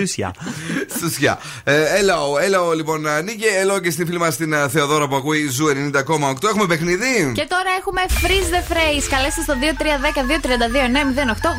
[1.00, 5.08] Σούσια Σούσια ε, Hello, hello λοιπόν Νίκη Hello και στην φίλη μας την ε, Θεοδώρα
[5.08, 9.06] που ακούει Zoo 90,8 Έχουμε παιχνίδι Και τώρα έχουμε freeze the phrase.
[9.10, 9.62] Καλέστε στο 2310-232-908.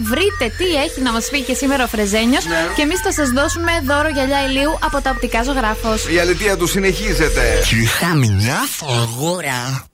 [0.03, 2.45] Βρείτε τι έχει να μας πει και σήμερα ο Φρεζένιος.
[2.77, 6.09] Και εμείς θα σας δώσουμε δώρο γυαλιά ηλίου από τα οπτικά ζωγράφος.
[6.09, 9.85] Η αλήθεια του συνεχίζεται Είχα μια φαγόρα.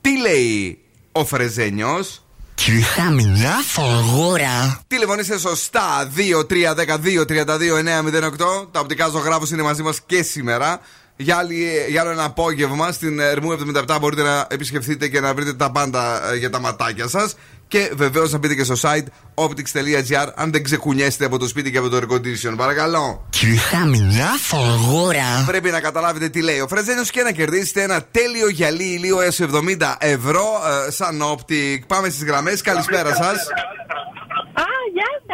[0.00, 0.78] Τι λέει
[1.12, 2.24] ο Φρεζένιος;
[2.66, 4.80] Είχα μια φαγόρα.
[5.02, 8.66] Τηλεφωνήστε σωστά 2-3-12-32-908.
[8.70, 10.80] Τα οπτικά ζωγράφους είναι μαζί μας και σήμερα.
[11.16, 15.54] Για, άλλη, για άλλο ένα απόγευμα στην Ερμού 77 μπορείτε να επισκεφτείτε και να βρείτε
[15.54, 17.34] τα πάντα ε, για τα ματάκια σας.
[17.68, 21.78] Και βεβαίως να μπείτε και στο site optics.gr αν δεν ξεκουνιέστε από το σπίτι και
[21.78, 22.54] από το air condition.
[22.56, 23.28] Παρακαλώ.
[23.40, 25.44] Είχα μια φαγόρα.
[25.46, 29.40] Πρέπει να καταλάβετε τι λέει ο Φρεζένιος και να κερδίσετε ένα τέλειο γυαλί ηλίου έως
[29.40, 30.44] 70 ευρώ
[30.86, 31.78] ε, σαν Optic.
[31.86, 32.60] Πάμε στις γραμμές.
[32.60, 33.36] Καλησπέρα σας.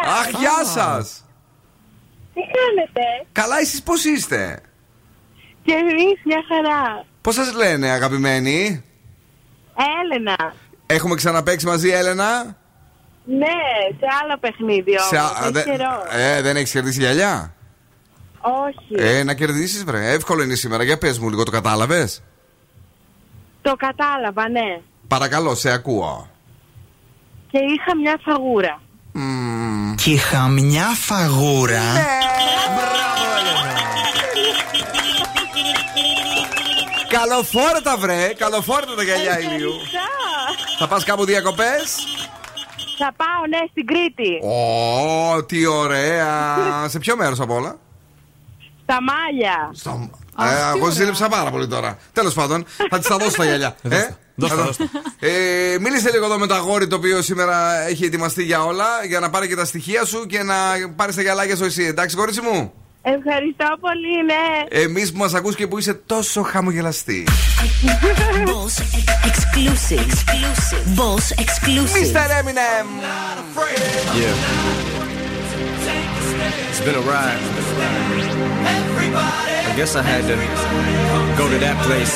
[0.06, 0.40] Α, γεια σα.
[0.40, 1.24] Αχ, γεια σας.
[2.34, 4.60] Τι κάνετε; Καλά, εσείς πώς είστε;
[5.64, 7.04] Και εμείς μια χαρά.
[7.20, 8.84] Πώς σας λένε, αγαπημένοι;
[10.02, 10.54] Έλενα.
[10.86, 12.56] Έχουμε ξαναπέξει μαζί, Έλενα;
[13.24, 13.46] Ναι,
[13.98, 15.06] σε άλλο παιχνίδι όμως.
[15.06, 16.04] Σε α- Έχει δε- καιρός.
[16.10, 17.54] ε, δεν έχεις κερδίσει γυαλιά;
[18.40, 18.94] Όχι.
[19.06, 20.12] Ε, να κερδίσεις, βρε.
[20.12, 20.82] Εύκολο είναι σήμερα.
[20.82, 22.22] Για πες μου λίγο, το κατάλαβες;
[23.62, 24.80] Το κατάλαβα, ναι.
[25.08, 26.30] Παρακαλώ, σε ακούω.
[27.50, 28.80] Και είχα μια φαγούρα.
[29.94, 31.82] Και είχα μια φαγόρα.
[37.08, 38.32] Καλοφόρετα, βρε.
[38.38, 39.72] Καλοφόρετα τα γυαλιά ηλίου.
[40.78, 41.94] Θα πας κάπου διακοπές;
[42.98, 44.46] Θα πάω, ναι, στην Κρήτη.
[44.46, 46.56] Ω, τι ωραία.
[46.92, 47.76] σε ποιο μέρος απ' όλα;
[48.82, 49.70] Στα μάλια.
[49.72, 50.10] Στο...
[50.40, 51.98] Ε, εγώ ζήλεψα πάρα πολύ τώρα.
[52.12, 53.76] Τέλος πάντων, θα της τα δώσω τα γυαλιά.
[53.82, 54.08] ε;
[54.40, 54.84] Δώσ' τα, Θα- δώσ' τα.
[55.20, 55.30] Ε,
[55.80, 59.30] μίλησε λίγο εδώ με το αγόρι το οποίο σήμερα έχει ετοιμαστεί για όλα για να
[59.30, 60.54] πάρει και τα στοιχεία σου και να
[60.96, 61.84] πάρεις τα γυαλάκια σου εσύ.
[61.84, 62.72] Εντάξει, κορίτσι μου.
[63.02, 64.80] Ευχαριστώ πολύ, ναι.
[64.84, 67.24] Εμείς που μας ακούς και που είσαι τόσο χαμογελαστή.
[68.50, 68.74] Boss
[69.30, 70.08] exclusive.
[71.00, 72.12] Boss exclusive.
[72.14, 72.28] Mr.
[72.38, 72.86] Eminem.
[74.20, 74.34] Yeah.
[76.70, 77.42] It's been a ride.
[79.70, 80.36] I guess I had to
[81.40, 82.14] go to that place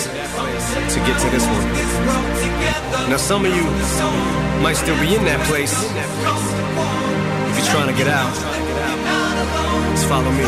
[0.72, 3.10] to get to this one.
[3.10, 3.64] Now, some of you
[4.62, 5.74] might still be in that place.
[7.48, 8.32] If you're trying to get out,
[9.92, 10.46] just follow me.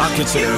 [0.00, 0.48] I'll get you.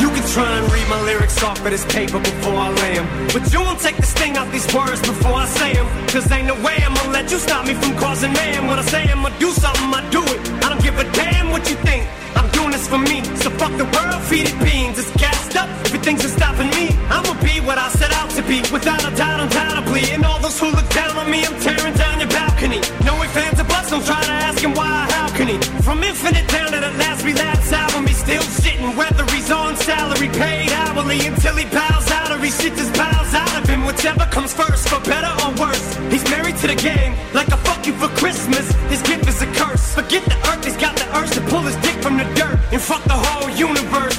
[0.00, 3.06] You can try and read my lyrics off of this paper before I lay 'em.
[3.34, 5.86] But you won't take the sting out these words before I say 'em.
[6.08, 8.68] Cause ain't no way I'm gonna let you stop me from causing man.
[8.68, 10.40] When I say I'm gonna do something, I do it.
[10.64, 12.04] I don't give a damn what you think.
[12.36, 13.22] I'm doing this for me.
[13.42, 14.98] So fuck the world, feed it beans.
[14.98, 15.68] It's gassed up.
[16.00, 16.96] Everything's just stopping me.
[17.12, 18.64] I'ma be what I set out to be.
[18.72, 20.00] Without a doubt, undoubtedly.
[20.16, 22.80] And all those who look down on me, I'm tearing down your balcony.
[23.04, 25.58] No ifs, fans or buts, don't try to ask him why, how can he?
[25.84, 28.96] From infinite down to the last relapse album, he's still shitting.
[28.96, 33.34] Whether he's on salary, paid hourly, until he bows out or he shit just bows
[33.34, 33.84] out of him.
[33.84, 35.84] Whichever comes first, for better or worse.
[36.08, 38.72] He's married to the game, like a fuck you for Christmas.
[38.88, 39.92] His gift is a curse.
[39.92, 42.80] Forget the earth, he's got the urge to pull his dick from the dirt and
[42.80, 44.09] fuck the whole universe.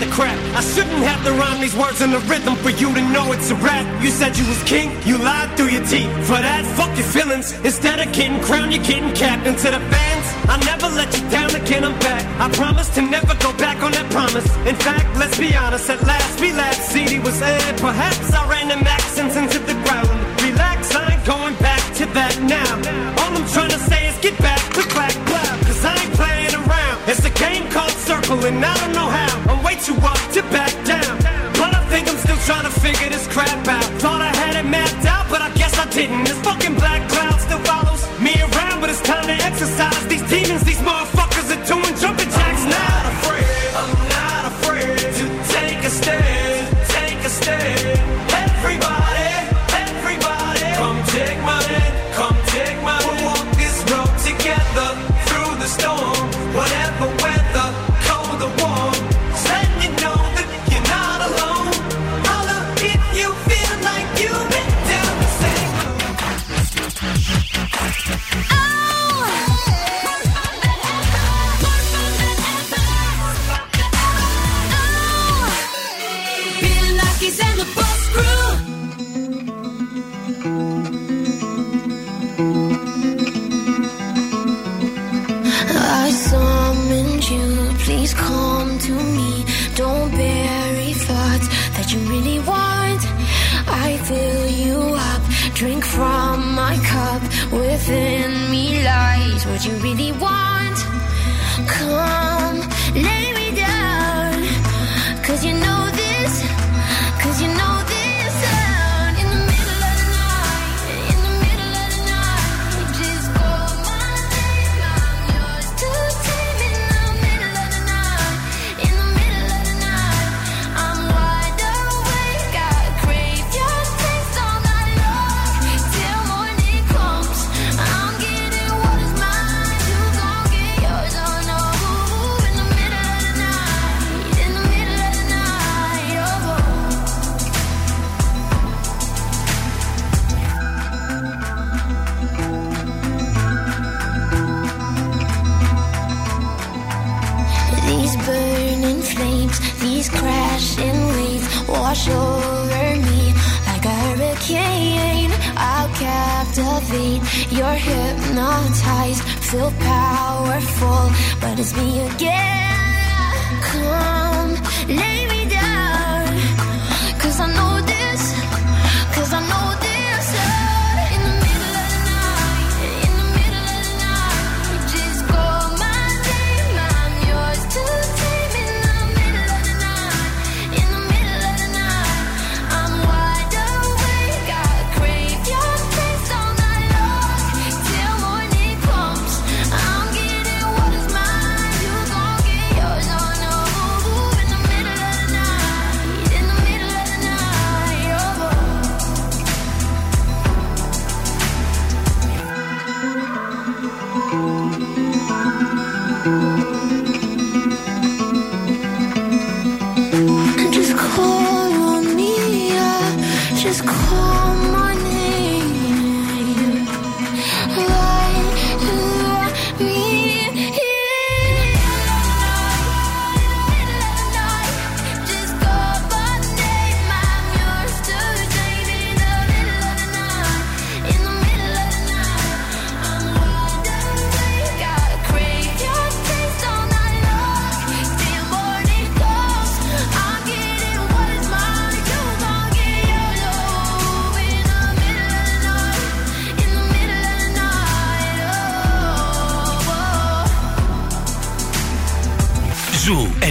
[0.00, 0.36] The crap.
[0.56, 3.50] I shouldn't have to rhyme these words in the rhythm for you to know it's
[3.50, 3.84] a rap.
[4.02, 6.10] You said you was king, you lied through your teeth.
[6.24, 7.52] For that, fuck your feelings.
[7.60, 9.44] Instead of getting crowned, you're getting capped.
[9.44, 12.24] To the fans, I never let you down again, I'm back.
[12.40, 14.46] I promise to never go back on that promise.
[14.64, 17.76] In fact, let's be honest, at last we last CD was aired.
[17.78, 20.08] Perhaps I ran them accents into the ground.
[20.40, 22.72] Relax, I ain't going back to that now.
[23.20, 25.56] All I'm trying to say is get back, click, clack, clap.
[25.66, 26.96] Cause I ain't playing around.
[27.10, 29.49] It's a game called circling, I don't know how.
[29.70, 31.16] Way too up to back down.
[31.52, 33.84] But I think I'm still trying to figure this crap out.
[34.02, 36.24] Thought I had it mapped out, but I guess I didn't.
[36.24, 37.19] This fucking black cloud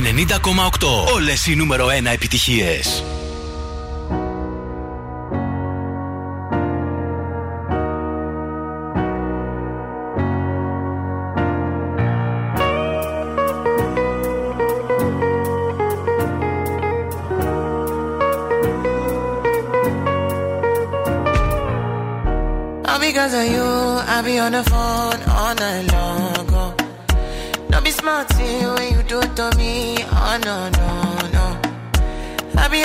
[0.01, 1.13] 90,8.
[1.13, 3.03] Όλες οι νούμερο 1 επιτυχίες.
[22.89, 23.67] All because of you,
[24.15, 26.47] I be on the phone all night long.
[26.63, 26.71] Oh.
[27.71, 28.71] Don't be smart when you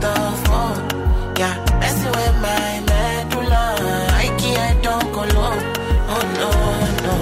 [0.00, 0.80] the phone.
[1.40, 3.64] Yeah, messing with my medulla.
[4.24, 5.54] I can't don't go low.
[6.12, 6.50] Oh no,
[7.04, 7.14] no.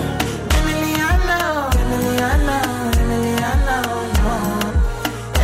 [0.56, 1.38] Emiliana,
[1.80, 2.56] Emiliana,
[3.00, 3.76] Emiliana,
[4.22, 4.34] no.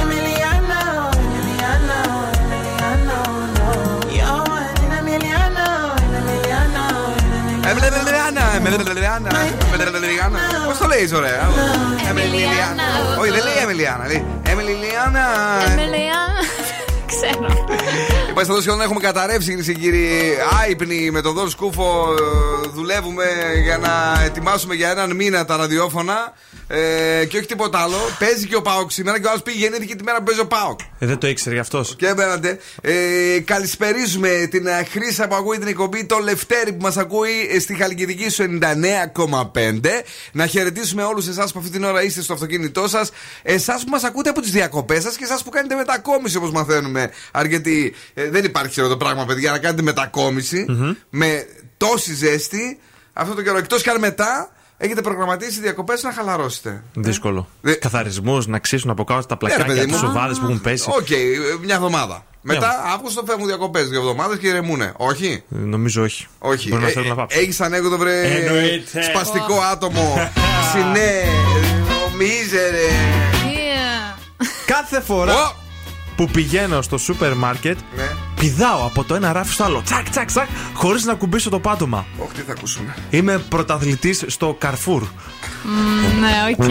[0.01, 0.81] Emiliana,
[1.25, 1.99] Emiliana,
[2.41, 3.17] Emiliana,
[4.05, 4.65] Emiliana,
[8.05, 8.45] Emiliana,
[12.09, 12.87] Emiliana,
[14.51, 15.25] Emiliana,
[15.73, 16.45] Emiliana,
[17.15, 17.47] Ξέρω.
[18.31, 20.09] Είμαστε εδώ σχεδόν έχουμε καταρρεύσει, κυρίες και κύριοι.
[20.63, 22.15] Άϊπνοι με τον Δον Σκούφο.
[22.65, 23.25] ε, Δουλεύουμε
[23.63, 26.33] για να ετοιμάσουμε για έναν μήνα τα ραδιόφωνα.
[26.67, 27.97] Ε, και όχι τίποτα άλλο.
[28.19, 30.47] Παίζει και ο Πάοκ σήμερα και ο άλλος πήγε γεννήθηκε τη μέρα που παίζει ο
[30.47, 30.81] Πάοκ.
[30.99, 31.97] Ε, δεν το ήξερε γι' αυτός.
[31.97, 32.59] Και έμπαινατε.
[32.81, 37.59] Ε, καλησπερίζουμε την ε, Χρύσα που ακούει την εκπομπή, το Λευτέρη που μας ακούει ε,
[37.59, 39.87] στη Χαλκιδική σου 99,5.
[40.33, 43.11] Να χαιρετήσουμε όλους εσάς που αυτή την ώρα είστε στο αυτοκίνητό σας.
[43.43, 47.11] Εσάς που μας ακούτε από τις διακοπές σας και εσάς που κάνετε μετακόμιση όπως μαθαίνουμε.
[47.33, 47.95] Αρκετοί.
[48.15, 50.67] Ε, δεν υπάρχει ξέρω το πράγμα, παιδιά, να κάνετε μετακόμιση
[51.11, 51.47] με
[51.77, 52.79] τόση ζέστη
[53.13, 53.59] αυτό το καιρό.
[53.59, 54.53] Εκτός και αν μετά
[54.85, 56.83] έχετε προγραμματίσει διακοπές να χαλαρώσετε.
[56.95, 57.49] Δύσκολο.
[57.81, 60.09] Καθαρισμού να ξύσουν από κάτω τα Ναι, ρε, πλακάκια, παιδί τις μου.
[60.09, 60.89] σοβάδες που έχουν πέσει.
[60.99, 61.17] Οκ, ε,
[61.65, 62.25] μια εβδομάδα.
[62.47, 64.93] Μετά Αύγουστο φεύγουν διακοπές δύο εβδομάδες και ηρεμούνε.
[64.97, 66.27] Όχι; Ε, Νομίζω όχι.
[66.39, 66.69] Όχι.
[66.69, 67.43] Μπορεί να θέλουν να πάψουν.
[67.43, 68.21] Έχεις ανέκδοτο, βρε.
[68.23, 69.03] Εννοείται.
[69.03, 70.31] Σπαστικό άτομο.
[70.73, 71.23] Συνέ.
[72.19, 72.89] Μίζερε.
[74.67, 75.55] Κάθε φορά
[76.17, 78.11] που πηγαίνω στο σούπερ μάρκετ, Ναι.
[78.45, 79.83] Πηδάω από το ένα ράφι στο άλλο.
[79.85, 82.07] Τσακ, τσακ, τσακ, χωρίς να ακουμπήσω το πάτωμα.
[82.19, 82.95] Όχι, τι θα ακούσουμε.
[83.11, 85.03] Είμαι πρωταθλητής στο Καρφούρ.
[85.65, 86.69] Μμμ, Ναι, οκ.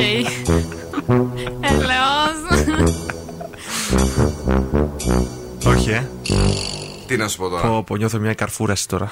[1.62, 2.36] Έλεος.
[5.66, 6.10] Όχι, ε.
[7.08, 9.12] Τι να σου πω τώρα; Πω, πω, νιώθω μια καρφούραση τώρα.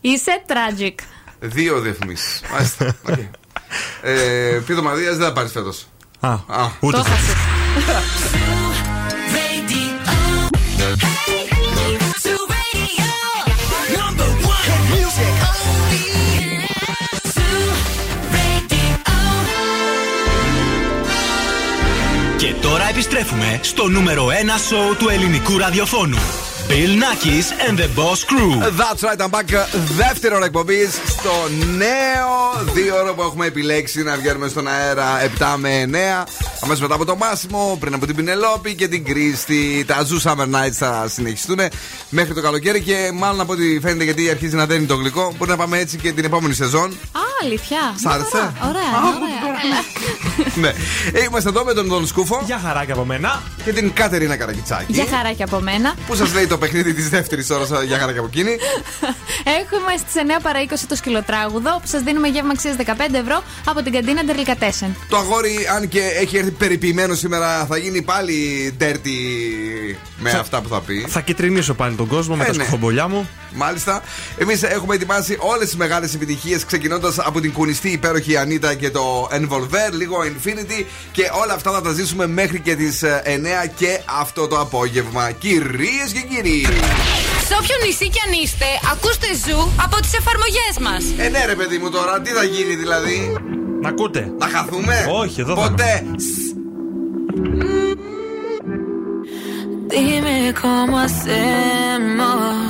[0.00, 0.94] Είσαι tragic.
[1.40, 2.42] Δύο διαφημίσεις.
[2.52, 2.86] Μάλιστα.
[3.10, 3.18] Οκ.
[4.02, 5.86] Ε, Επίδομα αδείας δεν θα πάρεις φέτος.
[6.20, 6.36] Α,
[6.80, 7.04] ούτε Το
[23.00, 24.30] επιστρέφουμε στο νούμερο 1
[24.68, 26.18] σοου του ελληνικού ραδιοφώνου.
[26.70, 28.52] Bill Nackis and the Boss Crew.
[28.80, 29.66] That's right, I'm back.
[29.96, 31.30] Δεύτερη ώρα εκπομπής στο
[31.76, 35.04] νέο δύο ώρα που έχουμε επιλέξει να βγαίνουμε στον αέρα
[35.38, 36.26] 7 με 9.
[36.62, 39.84] Αμέσως μετά από το Μάσιμο, πριν από την Πινελόπη και την Κρίστη.
[39.86, 41.58] Τα Zoo Summer Nights θα συνεχιστούν
[42.08, 45.34] μέχρι το καλοκαίρι και μάλλον από ό,τι φαίνεται γιατί αρχίζει να δένει το γλυκό.
[45.38, 46.90] Μπορεί να πάμε έτσι και την επόμενη σεζόν.
[46.90, 47.78] Α, αλήθεια.
[48.02, 49.40] Σ' άρεσε; Ωραία, ωραία.
[49.48, 49.82] ωραία.
[50.54, 50.68] ναι.
[51.18, 52.42] Ε, Είμαστε εδώ με τον Δον Σκούφο.
[52.46, 53.42] Για χαρά και από μένα.
[53.64, 54.92] Και την Κατερίνα Καρακιτσάκη.
[54.92, 55.94] Για χαρά και από μένα.
[56.06, 58.56] Που σας λέει το παιχνίδι της δεύτερης ώρας για χαρά και από εκείνη.
[59.60, 63.82] Έχουμε στις 9 παρα 20 το σκυλοτράγουδο που σας δίνουμε γεύμα αξίας 15 ευρώ από
[63.82, 64.96] την καντίνα Ντερλικατέσεν.
[65.08, 68.36] Το αγόρι, αν και έχει έρθει περιποιημένο σήμερα, θα γίνει πάλι
[68.80, 69.18] dirty
[70.18, 71.04] με αυτά που θα πει.
[71.08, 72.62] Θα κυτρινίσω πάλι τον κόσμο με Ε, τα ναι.
[72.62, 73.28] σκουφομπολιά μου.
[73.54, 74.02] Μάλιστα.
[74.38, 79.28] Εμείς έχουμε ετοιμάσει όλες τις μεγάλες επιτυχίες, ξεκινώντας από την κουνιστή υπέροχη Ανίτα και το
[79.32, 84.46] Envolver, λίγο Infinity και όλα αυτά θα τα ζήσουμε μέχρι και τις 9 και αυτό
[84.46, 85.30] το απόγευμα.
[85.30, 86.66] Κυρίες και κύριοι.
[87.46, 91.26] Σε όποιο νησί κι αν είστε, ακούστε ζου από τις εφαρμογές μας.
[91.26, 93.36] Ε, ναι, ρε παιδί μου τώρα, τι θα γίνει δηλαδή;
[93.80, 94.32] Να ακούτε.
[94.38, 96.04] Να χαθούμε; Όχι, εδώ θα Ποτέ.
[99.90, 102.69] Dime cómo hacemos.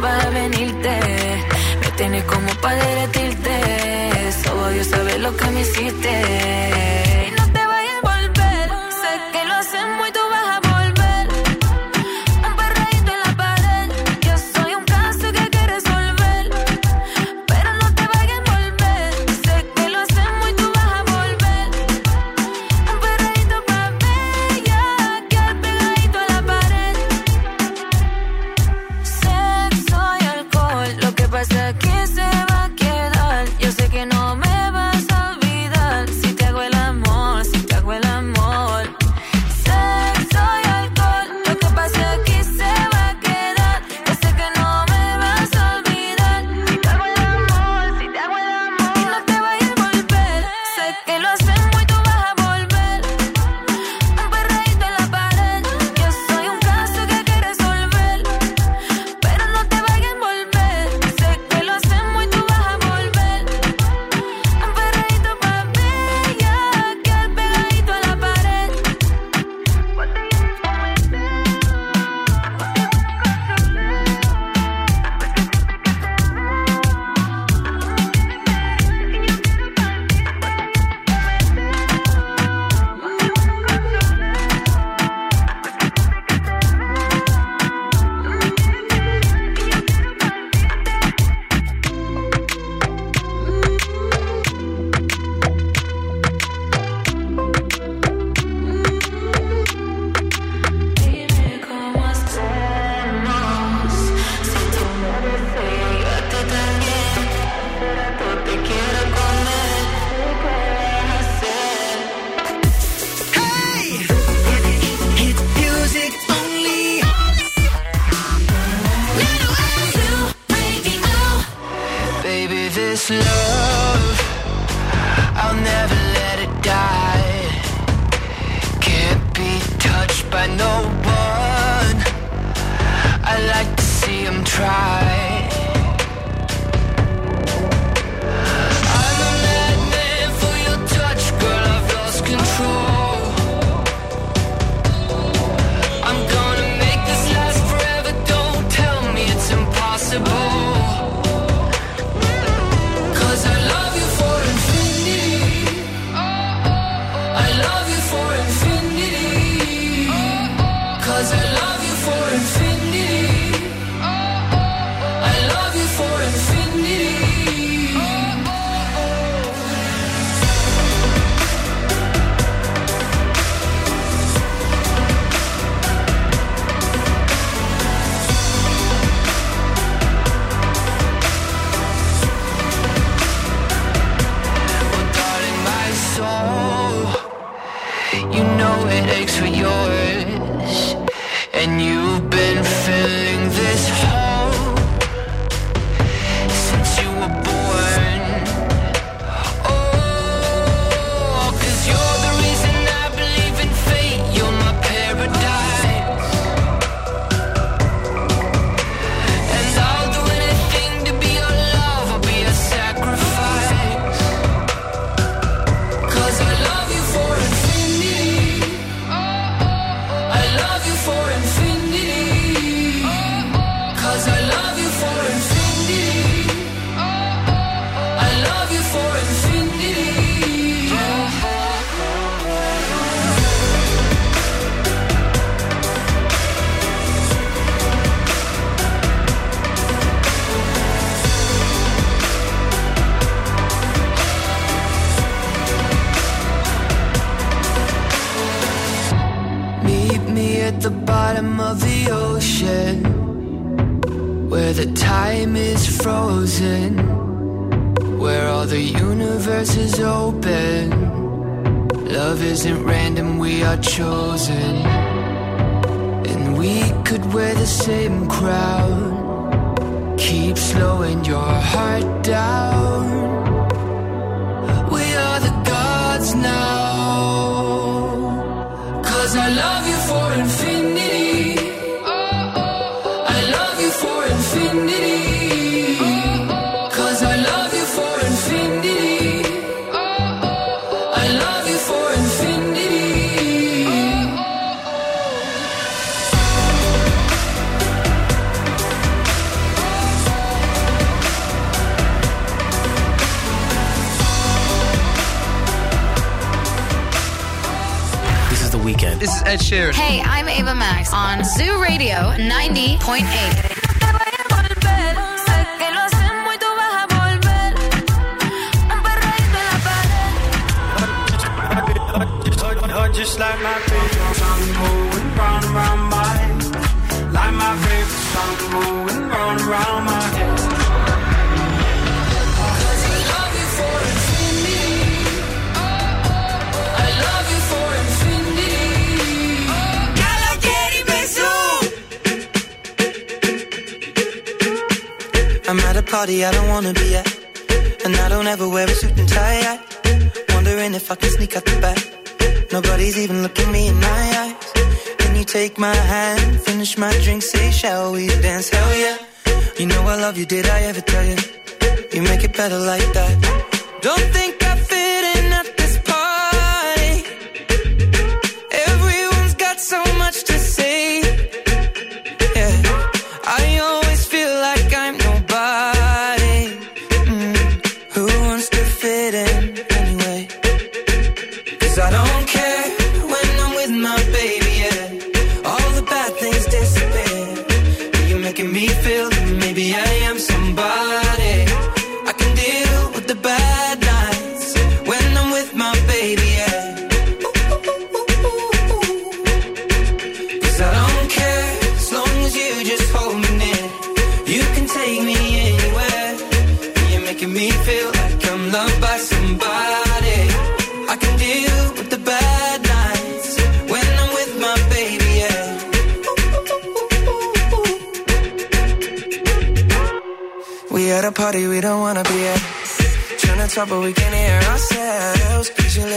[0.00, 0.39] never have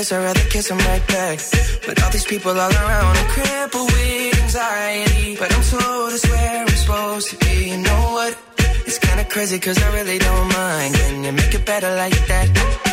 [0.04, 1.40] place, I'd rather kiss him right back.
[1.86, 5.36] But all these people all around, are crippled with anxiety.
[5.38, 7.70] But I'm told it's where I'm supposed to be.
[7.72, 8.38] You know what?
[8.86, 10.96] It's kinda crazy, cause I really don't mind.
[10.96, 12.93] Can you make it better like that?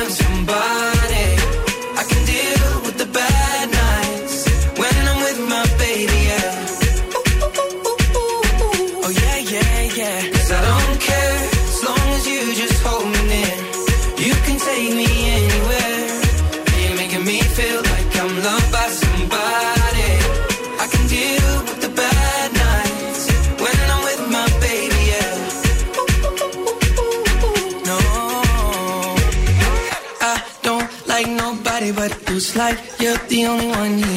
[33.29, 34.10] the only one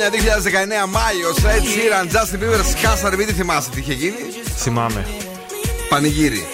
[0.00, 3.16] χρόνια, 2019 Μάιος, Ed Sheeran, Justin Bieber, σκάσανε.
[3.16, 4.16] Μην τη θυμάσαι τι είχε γίνει;
[4.56, 5.06] Θυμάμαι.
[5.88, 6.44] Πανηγύρι.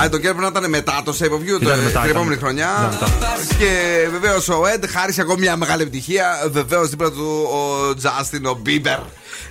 [0.00, 2.04] Α, το κέρδο να ήταν μετά το Save of You, το, Ήταν μετά, την ήταν
[2.08, 2.40] επόμενη μετά.
[2.40, 2.92] χρονιά.
[2.96, 3.32] Ήταν μετά.
[3.58, 3.70] Και
[4.10, 6.48] βεβαίως ο Ed χάρισε ακόμη μια μεγάλη επιτυχία.
[6.50, 8.98] Βεβαίως δίπλα του ο Justin, ο Bieber.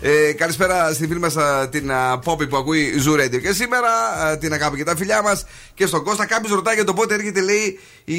[0.01, 1.35] Ε, καλησπέρα στη φίλη μας
[1.69, 3.41] την α, Poppy που ακούει Zoo Radio.
[3.41, 3.89] Και σήμερα
[4.25, 6.25] α, την αγάπη και τα φιλιά μας και στον Κώστα.
[6.25, 8.17] Κάποιος ρωτάει για το πότε έρχεται, λέει, η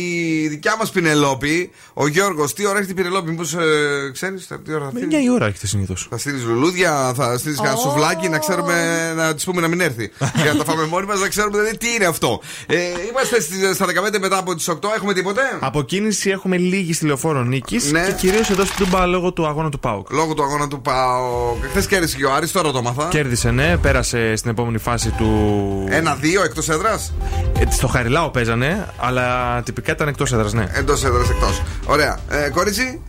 [0.48, 1.70] δικιά μας Πινελόπη.
[1.94, 5.16] Ο Γιώργος, τι ώρα έρχεται η Πινελόπη, μήπως ε, ξέρεις, τι ώρα θα Με φύγει;
[5.16, 6.06] 9 η ώρα έχετε συνήθως.
[6.10, 10.10] Θα στείλεις λουλούδια, θα στείλεις κανένα σουβλάκι να ξέρουμε να της πούμε να μην έρθει.
[10.42, 12.40] Για να τα φάμε μόνοι μας, να ξέρουμε δηλαδή τι είναι αυτό.
[12.66, 12.76] Ε,
[13.10, 17.06] είμαστε στις- στα 15 μετά από τις 8, έχουμε τίποτε; Από κίνηση έχουμε λίγη στη
[17.06, 18.04] λεωφόρο νίκης Ναι.
[18.06, 20.10] και κυρίως εδώ στην Τούμπα λόγω του αγώνα του Πάουκ.
[20.10, 21.54] Λόγω του αγώνα του πάω.
[21.70, 23.08] Χθες κέρδισε και ο Άρης, τώρα το μαθα.
[23.08, 25.84] Κέρδισε, ναι, πέρασε στην επόμενη φάση του.
[25.90, 27.12] Ένα-δύο εκτός έδρας.
[27.58, 30.66] Ε, στο Χαριλάο παίζανε, αλλά τυπικά ήταν εκτός έδρας, ναι.
[30.72, 31.62] Εντός έδρας εκτός.
[31.86, 32.18] Ωραία.
[32.30, 33.00] Ε, κόριτσι.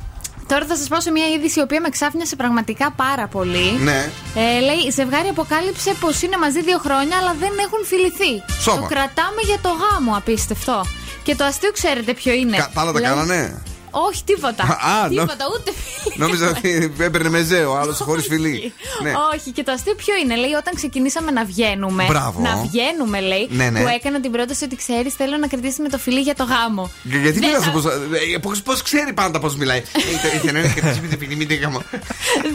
[0.48, 3.78] Τώρα θα σας πω σε μια είδηση η οποία με ξάφνιασε πραγματικά πάρα πολύ.
[3.84, 4.10] Ναι.
[4.36, 8.34] Ε, λέει, η ζευγάρι αποκάλυψε πως είναι μαζί δύο χρόνια, αλλά δεν έχουν φιληθεί.
[8.62, 8.80] Σώμα.
[8.82, 10.86] Το κρατάμε για το γάμο, απίστευτο.
[11.24, 12.58] Και το αστείο ξέρετε ποιο είναι.
[12.58, 13.62] Κα- Τα άλλα τα Λέει- κάνανε;
[14.10, 14.64] Όχι, τίποτα.
[14.64, 16.16] Α, νο- τίποτα, ούτε φίλοι.
[16.18, 18.74] Νόμιζα ότι έπαιρνε μεζέο, άλλος χωρίς φιλί.
[19.04, 19.12] Ναι.
[19.34, 20.36] Όχι, και το αστείο ποιο είναι.
[20.36, 22.06] Λέει, όταν ξεκινήσαμε να βγαίνουμε.
[22.08, 22.40] Μπράβο.
[22.42, 23.48] Να βγαίνουμε, λέει.
[23.52, 23.82] Ναι, ναι.
[23.82, 26.92] Που έκανα την πρόταση ότι ξέρεις, θέλω να κρατήσουμε το φιλί για το γάμο.
[27.04, 28.52] Για- Γιατί Δεν μιλάς θα- πώ.
[28.64, 29.82] Πώς ξέρει πάντα πώς μιλάει.
[30.34, 30.82] Ε, Είχε να είναι και
[31.16, 31.48] τη μην μην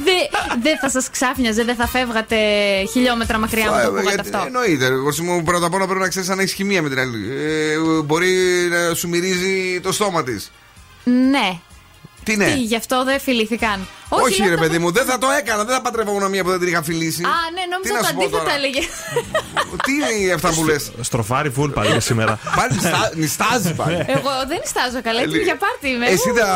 [0.05, 0.29] Δε-
[0.63, 2.37] Δεν θα σας ξάφνιαζε, δεν θα φεύγατε
[2.93, 4.47] χιλιόμετρα μακριά μου το ακούγατε Γιατί- αυτό.
[4.47, 4.85] Εννοείται.
[4.85, 7.31] Εγώ μου πρώτα απ' όλα πρέπει να ξέρεις αν έχεις χημεία με την άλλη.
[7.33, 8.29] Ε, μπορεί
[8.71, 10.51] να σου μυρίζει το στόμα της.
[11.09, 11.61] Ναι.
[12.29, 12.45] Τι ναι.
[12.53, 13.87] Τι, γι' αυτό δεν φιλήθηκαν.
[14.09, 15.65] Όχι, λέω ρε το- παιδί μου, δεν θα το έκανα.
[15.65, 17.23] Δεν θα παντρευόμουν μία που δεν την είχα φιλήσει.
[17.25, 18.81] Α, ναι, Τι νόμιζα να το σου πω αντίθετο τώρα; έλεγε.
[19.85, 22.39] Τι είναι αυτά που λες; Στροφάρι φουλ πάλι για σήμερα.
[22.59, 23.95] Πάλι νιστά- νιστάζει πάλι.
[24.17, 26.07] Εγώ δεν στάζω καλά, έτσι για πάρτι είμαι.
[26.07, 26.35] Εσύ Ου.
[26.35, 26.49] θα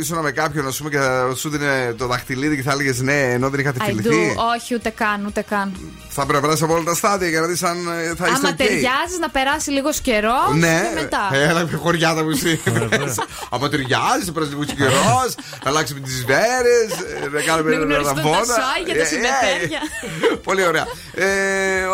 [0.00, 1.66] ήσουν με κάποιον ας πούμε, και θα σου δίνει
[1.96, 3.86] το δαχτυλίδι και θα έλεγες ναι, ενώ δεν είχατε I do.
[3.86, 4.34] φιληθεί.
[4.56, 5.68] Όχι, ούτε καν, ούτε καν.
[6.08, 8.46] Θα πρέπει να περάσει από όλα τα στάδια για να δεις αν ε, θα είστε
[8.46, 8.56] Άμα ok.
[8.56, 11.28] ταιριάζεις να περάσει λίγος καιρός Ναι, και μετά.
[11.32, 12.60] έλα με χωριά τα μουσεί.
[13.54, 14.32] Άμα ταιριάζει, θα
[14.66, 15.24] περάσει λίγο καιρό,
[15.62, 16.88] θα αλλάξουμε τις βέρες,
[17.32, 18.44] να κάνουμε Να ένα γνωριστούν τα ραμπόνα.
[18.44, 19.80] σάγια, τα Ε, ε, συμπετέρια.
[20.48, 20.86] Πολύ ωραία.
[21.14, 21.26] Ε,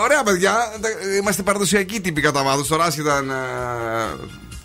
[0.04, 0.52] ωραία, παιδιά.
[0.80, 2.66] Τα- Είμαστε παραδοσιακοί τύποι κατά βάθος.
[2.68, 3.36] Τώρα άσχετα να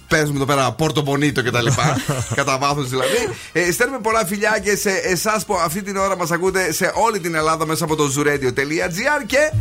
[0.07, 2.01] παίζουμε εδώ πέρα Πόρτο Μπονίτο και τα λοιπά.
[2.35, 3.29] κατά βάθος δηλαδή.
[3.51, 7.19] Ε, στέλνουμε πολλά φιλιά και σε εσάς που αυτή την ώρα μας ακούτε σε όλη
[7.19, 9.51] την Ελλάδα μέσα από το zooradio.gr και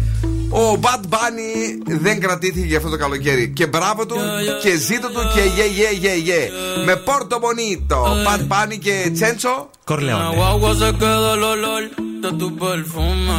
[0.50, 3.52] ο Bad Bunny δεν κρατήθηκε για αυτό το καλοκαίρι.
[3.52, 4.16] Και μπράβο του
[4.62, 6.50] και ζήτω του και γε γε γε γε.
[6.84, 9.70] Με Πόρτο Μπονίτο, Bad Bunny και Τσέντσο.
[9.84, 10.24] Κορλεόνε.
[10.24, 11.82] Una guagua se queda el olor
[12.22, 13.38] de tu perfume.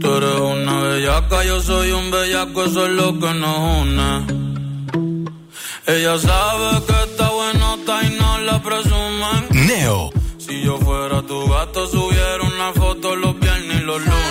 [0.00, 4.10] Tú eres una bellaca, yo soy un bellaco, eso es lo que nos une.
[5.94, 9.40] Ella sabe que está buenota y no la presumen.
[9.68, 10.00] Neo.
[10.44, 14.23] Si yo fuera tu gato, subiera una foto los viernes y los lunes.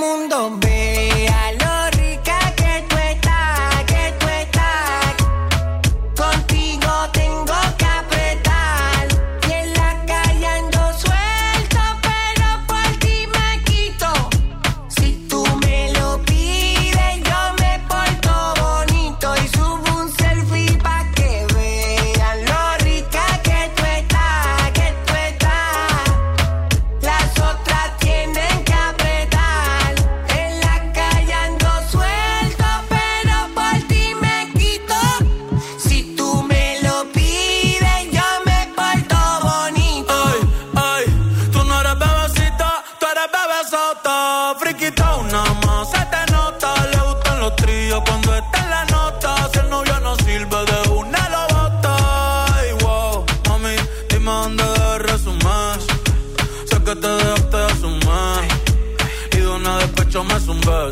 [0.00, 1.09] mundo ve.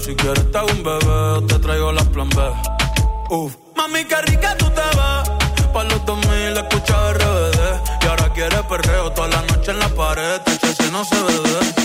[0.00, 2.36] Si quieres te hago un bebé, te traigo las plan B.
[3.30, 3.56] Uf.
[3.76, 5.72] Mami, qué rica tú te ves.
[5.72, 8.04] Pa' los 2000 escucha RBD.
[8.04, 10.40] Y ahora quieres perreo toda la noche en la pared.
[10.42, 11.77] Te si no se bebe.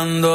[0.00, 0.29] buscando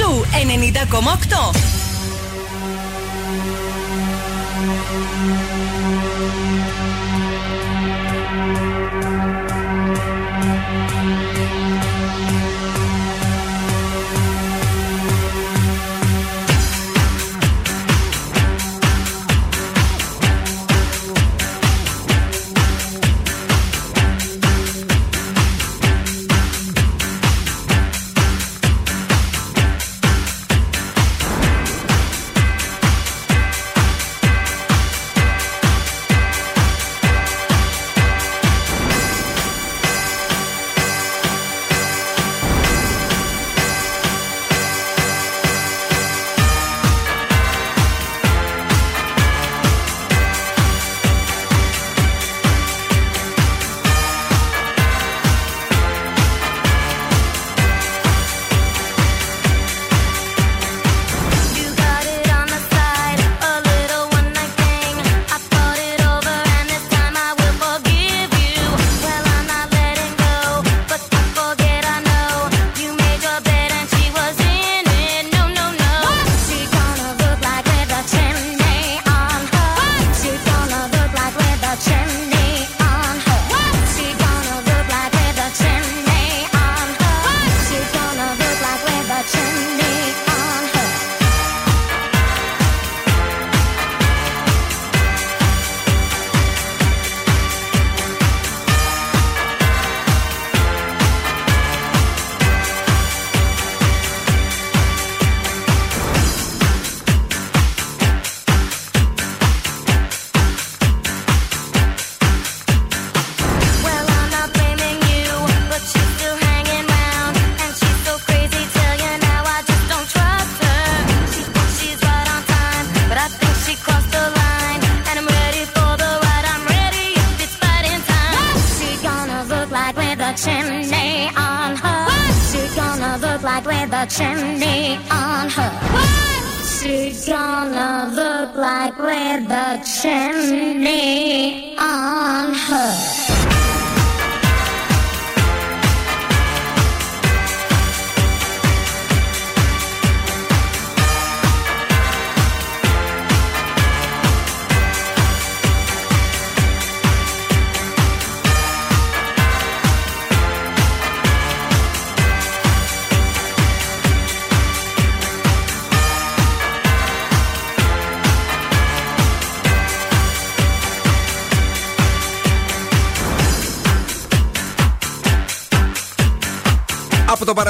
[0.00, 1.79] Ζου 90,8.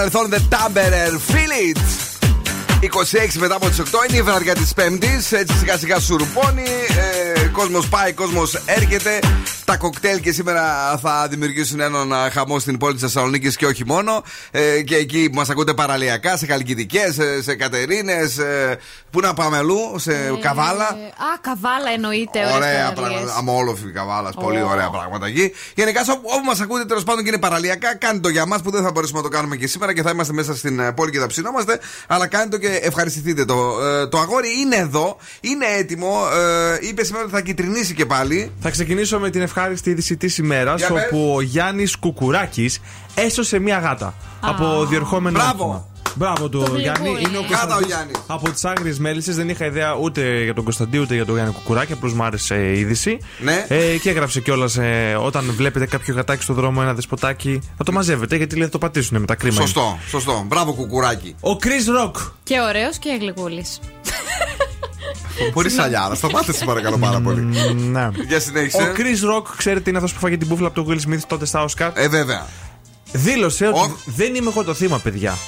[0.01, 1.81] Παρελθόν The Tamberer Feel It
[2.81, 5.33] 26 μετά από τις 8 είναι η βραδιά της Πέμπτης.
[5.33, 6.69] Έτσι σιγά σιγά σουρουπώνει.
[7.43, 9.19] Ε, κόσμος πάει, κόσμος έρχεται.
[9.71, 10.63] Τα κοκτέιλ και σήμερα
[11.03, 14.23] θα δημιουργήσουν έναν α, χαμό στην πόλη της Θεσσαλονίκης και όχι μόνο.
[14.51, 18.39] Ε, και εκεί που μας ακούτε παραλιακά, σε Καλκιδικές, σε, σε Κατερίνες.
[18.39, 18.79] Ε,
[19.11, 20.85] πού να πάμε αλλού, σε Καβάλα.
[20.85, 22.39] Ε, Α, καβάλα εννοείται.
[22.39, 23.21] ωραίες Ωραία παραλίες.
[23.21, 23.35] πράγματα.
[23.39, 24.35] Αμόλοφη καβάλας.
[24.35, 24.69] Πολύ Ω.
[24.71, 25.53] ωραία πράγματα εκεί.
[25.75, 28.71] Γενικά, όπου, όπου μας ακούτε τέλος πάντων και είναι παραλιακά, κάντε το για μας που
[28.71, 31.11] δεν θα μπορέσουμε να το κάνουμε και σήμερα και θα είμαστε μέσα στην ε, πόλη
[31.11, 31.81] και θα ψινόμαστε.
[32.07, 33.79] Αλλά κάντε το και ευχαριστηθείτε το.
[33.87, 36.27] Ε, το αγόρι είναι εδώ, είναι έτοιμο.
[36.33, 38.53] Ε, είπε σήμερα ότι θα κυτρινίσει και πάλι.
[38.61, 41.05] Θα ξεκινήσω με την ευχάριστη είδηση της ημέρας, Για πες.
[41.05, 42.81] όπου ο Γιάννης Κουκουράκης
[43.15, 45.39] έσωσε μία γάτα από διερχόμενο.
[45.39, 45.65] Μπράβο.
[45.65, 45.85] όχημα.
[46.15, 47.09] Μπράβο του Το Γιάννη.
[47.09, 47.39] γλυκό είναι.
[47.39, 48.17] Γάτα ο Κωνσταντίνος Γιάννης.
[48.27, 51.53] Από τις άγριες μέλισσες δεν είχα ιδέα ούτε για τον Κωνσταντίνο ούτε για τον Γιάννη
[51.53, 51.93] Κουκουράκη.
[51.93, 53.19] Απλώς μου άρεσε η είδηση.
[53.39, 53.65] Ναι.
[53.69, 57.93] Ε, και έγραψε κιόλας ε, όταν βλέπετε κάποιο γατάκι στο δρόμο, ένα δεσποτάκι, να το
[57.93, 59.61] μαζεύετε γιατί λέει θα το πατήσουν με τα κρίματα.
[59.63, 60.45] Σωστό, σωστό.
[60.47, 61.35] Μπράβο, κουκουράκι.
[61.41, 62.31] Ο Chris Rock.
[62.43, 63.81] Και ωραίος και γλυκούλης.
[65.53, 66.15] Μπορεί σαλιάρα.
[66.15, 67.41] Σταμάτε, σε παρακαλώ πάρα πολύ.
[67.75, 68.09] Ναι.
[68.29, 68.77] Για συνέχισε.
[68.83, 71.47] Ο Chris Rock, ξέρετε, είναι αυτός που φάγε την μπουφλα από τον Will Smith τότε
[71.47, 72.47] στα Oscar; Ε, βέβαια.
[73.13, 75.39] Δήλωσε ότι δεν είμαι εγώ το θύμα, παιδιά.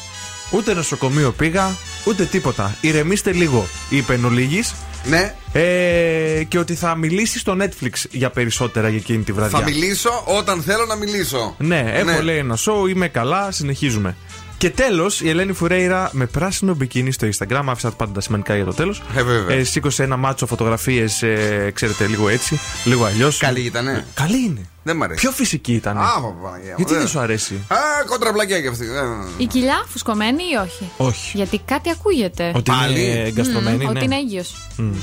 [0.50, 1.70] Ούτε νοσοκομείο πήγα,
[2.04, 2.76] ούτε τίποτα.
[2.80, 4.74] Ηρεμήστε λίγο, είπε εν ολίγης.
[5.04, 5.34] Ναι.
[5.52, 9.58] Ε, και ότι θα μιλήσει στο Netflix για περισσότερα για εκείνη τη βραδιά.
[9.58, 11.54] Θα μιλήσω όταν θέλω να μιλήσω.
[11.58, 12.20] Ναι, έχω Ναι.
[12.20, 14.16] λέει ένα show, είμαι καλά, συνεχίζουμε.
[14.62, 18.64] Και τέλος, η Ελένη Φουρέιρα με πράσινο μπικίνι στο Instagram, άφησα πάντα τα σημαντικά για
[18.64, 19.02] το τέλος.
[19.16, 19.64] Ε, βέβαια.
[19.64, 23.38] σήκωσε ένα μάτσο φωτογραφίες, ε, ξέρετε, λίγο έτσι, λίγο αλλιώς.
[23.38, 24.06] Καλή ήτανε.
[24.14, 24.66] Καλή είναι.
[24.82, 25.20] Δεν μ' αρέσει.
[25.20, 25.98] Πιο φυσική ήταν.
[25.98, 27.76] Α, Παναγία μου, Γιατί δεν- δεν σου αρέσει; Α,
[28.06, 28.84] κοντραμπλακιά κι αυτή.
[28.84, 31.36] Ε, Η κοιλιά φουσκωμένη ή όχι; Όχι.
[31.36, 32.52] Γιατί κάτι ακούγεται.
[32.54, 33.88] Ότι είναι εγκαστρωμένη, Μμμ, ναι.
[33.88, 34.54] Ότι είναι έγκυος.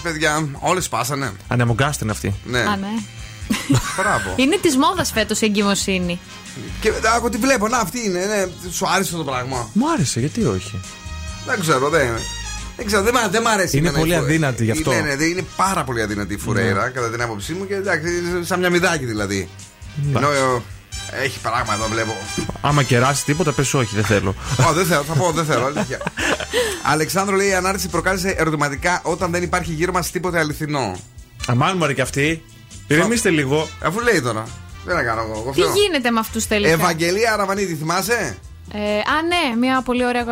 [0.03, 1.31] Παιδιά, όλες σπάσανε.
[1.47, 2.33] Ανεμογκάστε είναι αυτή.
[2.45, 2.59] Ναι.
[2.59, 2.87] Α, ναι.
[3.97, 4.33] Μπράβο.
[4.35, 6.19] Είναι της μόδας φέτος η εγκυμοσύνη.
[6.79, 8.19] Και άκου τι βλέπω, να αυτή είναι.
[8.25, 8.69] Ναι.
[8.71, 9.69] Σου άρεσε αυτό το πράγμα.
[9.73, 10.79] Μου άρεσε, γιατί όχι;
[11.45, 12.07] Δεν ξέρω, δεν.
[12.75, 13.77] Δεν ξέρω, δεν, μ' δεν μ' αρέσει.
[13.77, 14.91] Είναι εμένα η πολύ φου- αδύνατη γι' αυτό.
[14.91, 16.89] Ναι, ναι, δεν είναι πάρα πολύ αδύνατη η φουρέιρα, Ναι.
[16.89, 19.49] κατά την άποψή μου και εντάξει, είναι σαν μια μηδάκι δηλαδή.
[20.15, 22.17] Ενώ ε, έχει πράγμα εδώ, βλέπω.
[22.61, 24.35] Άμα κεράσει τίποτα, πες όχι, δεν θέλω.
[24.69, 25.97] Ω, δεν θέλω, θα πω, δεν θέλω, αλήθεια.
[26.93, 30.99] Αλεξάνδρο λέει: Η ανάρτηση προκάλεσε ερωτηματικά όταν δεν υπάρχει γύρω μας τίποτε αληθινό.
[31.47, 32.43] Αμάν μου και αυτή.
[32.87, 33.67] Ηρεμήστε λίγο.
[33.81, 34.43] Αφού λέει τώρα.
[34.93, 35.39] Δεν να κάνω εγώ.
[35.41, 35.73] εγώ Τι φταίω.
[35.73, 38.37] γίνεται με αυτούς τελικά; Ευαγγελία Αραβανίδη, θυμάσαι;
[38.73, 40.25] Ε, α, ναι, μια πολύ ωραία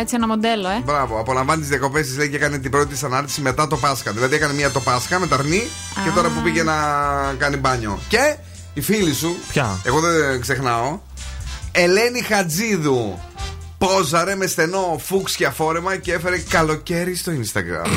[0.00, 0.80] έτσι ένα μοντέλο, ε.
[0.84, 4.12] Μπράβο, απολαμβάνεις τι διακοπές της λέει και έκανε την πρώτη τη ανάρτηση μετά το Πάσχα.
[4.12, 5.62] Δηλαδή έκανε μία το Πάσχα με ταρνή
[6.04, 6.12] και Α.
[6.12, 6.74] τώρα που πήγε να
[7.38, 7.98] κάνει μπάνιο.
[8.08, 8.36] Και
[8.74, 10.98] η φίλη σου, Ποια; εγώ δεν ξεχνάω,
[11.72, 13.18] Ελένη Χατζίδου.
[13.86, 17.90] Πόζαρε με στενό φούξια φόρεμα και έφερε καλοκαίρι στο Instagram.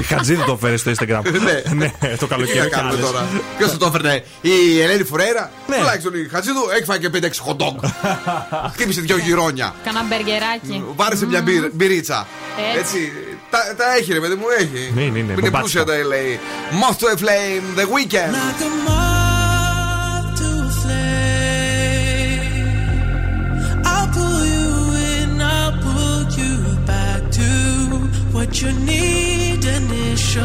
[0.00, 1.20] Η Χατζίδη το φέρε στο Instagram.
[1.44, 1.74] Ναι.
[1.74, 2.58] ναι, το Τι καλοκαίρι.
[2.58, 3.04] να κι κάνουμε άλλες.
[3.04, 3.26] τώρα;
[3.58, 5.76] Ποιος θα το έφερνε, η Ελένη Φουρέιρα; Ναι.
[5.76, 7.78] Τουλάχιστον η Χατζίδου έχει φάει και 5-6 χοντόγκ.
[8.72, 9.74] Χτύπησε δυο γυρόνια.
[9.84, 10.84] Κάνα μπεργκεράκι.
[10.96, 12.26] Βάρεσε μια μπυρ- μπυρίτσα.
[12.78, 12.78] Έτσι.
[12.98, 13.12] Έτσι.
[13.50, 14.92] Τα, τα έχει ρε παιδί μου, έχει.
[14.94, 15.58] Ναι, ναι, ναι, Είναι μπομπάτσικα.
[15.58, 16.38] πλούσια τα λέει.
[16.80, 18.34] Moth to a flame, the weekend.
[28.46, 30.44] What you need initially.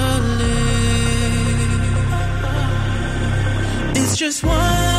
[3.95, 4.98] It's just one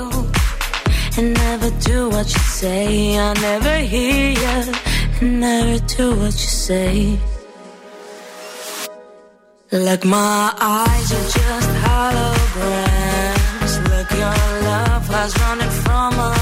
[1.61, 3.17] never do what you say.
[3.19, 4.71] I never hear you,
[5.27, 7.19] never do what you say.
[9.71, 13.73] Like my eyes are just holograms.
[13.89, 14.39] Look, your
[14.69, 16.40] love has running from us.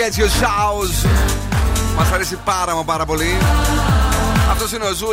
[0.00, 1.08] Never forget your shows.
[1.96, 3.36] Μας αρέσει πάρα μα πάρα πολύ.
[4.50, 5.06] Αυτός είναι ο Zoo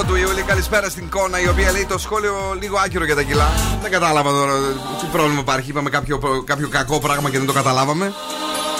[0.00, 0.42] 28 του Ιούλη.
[0.42, 3.48] Καλησπέρα στην Κόνα, η οποία λέει το σχόλιο λίγο άκυρο για τα κιλά.
[3.82, 4.52] Δεν κατάλαβα τώρα
[5.00, 5.70] τι πρόβλημα υπάρχει.
[5.70, 8.12] Είπαμε κάποιο, κάποιο κακό πράγμα και δεν το καταλάβαμε.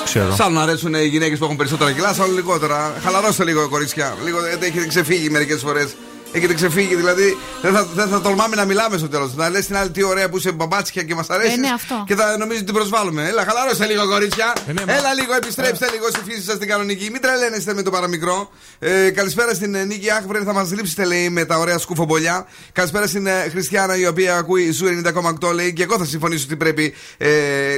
[0.05, 0.35] Ξέρω.
[0.35, 2.93] Σαν να αρέσουν οι γυναίκες που έχουν περισσότερα κιλά, σαν λιγότερα.
[3.05, 4.15] Χαλαρώστε λίγο, κορίτσια.
[4.25, 5.97] Λίγο έχετε ξεφύγει μερικές φορές.
[6.37, 9.35] Έχετε ξεφύγει, δηλαδή δεν θα, δεν θα τολμάμε να μιλάμε στο τέλος.
[9.35, 11.53] Να λες την άλλη τι ωραία που είσαι μπαμπάτσια και μας αρέσεις.
[11.55, 12.05] Ε, ναι, αυτό.
[12.07, 13.29] Και θα νομίζεις ότι την προσβάλλουμε.
[13.29, 14.53] Έλα, χαλαρώστε λίγο, κορίτσια.
[14.67, 17.09] Ε, ναι, μα- Έλα λίγο, επιστρέψτε λίγο στη φύση σας στην κανονική.
[17.13, 18.51] Μην τρελαίνεστε με το παραμικρό.
[18.79, 22.47] Ε, καλησπέρα στην ε, Νίκη Άχβρεν, θα μας λείψετε λέει με τα ωραία σκουφομπολιά.
[22.73, 24.87] Καλησπέρα στην ε, Χριστιανά η οποία ακούει σου
[25.41, 25.73] 90,8 λέει.
[25.73, 27.29] Και εγώ θα συμφωνήσω ότι πρέπει ε,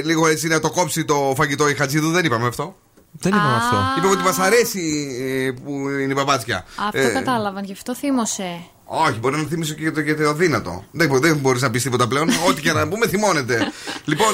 [0.03, 2.11] λίγο έτσι να το κόψει το φαγητό η Χατζίδου.
[2.11, 2.75] Δεν είπαμε αυτό.
[3.11, 3.75] Δεν είπαμε αυτό.
[3.97, 6.65] Είπαμε ότι μας αρέσει ε, που είναι η μπαμπάτσια.
[6.87, 8.59] Αυτό Ε, κατάλαβαν, γι' αυτό θύμωσε.
[8.85, 10.83] όχι, μπορεί να θυμίσω και για το, για το αδύνατο.
[10.91, 12.29] Δεν, μπο- δεν μπορείς να πεις τίποτα πλέον.
[12.47, 13.71] Ό,τι και να πούμε, θυμώνεται.
[14.05, 14.33] λοιπόν,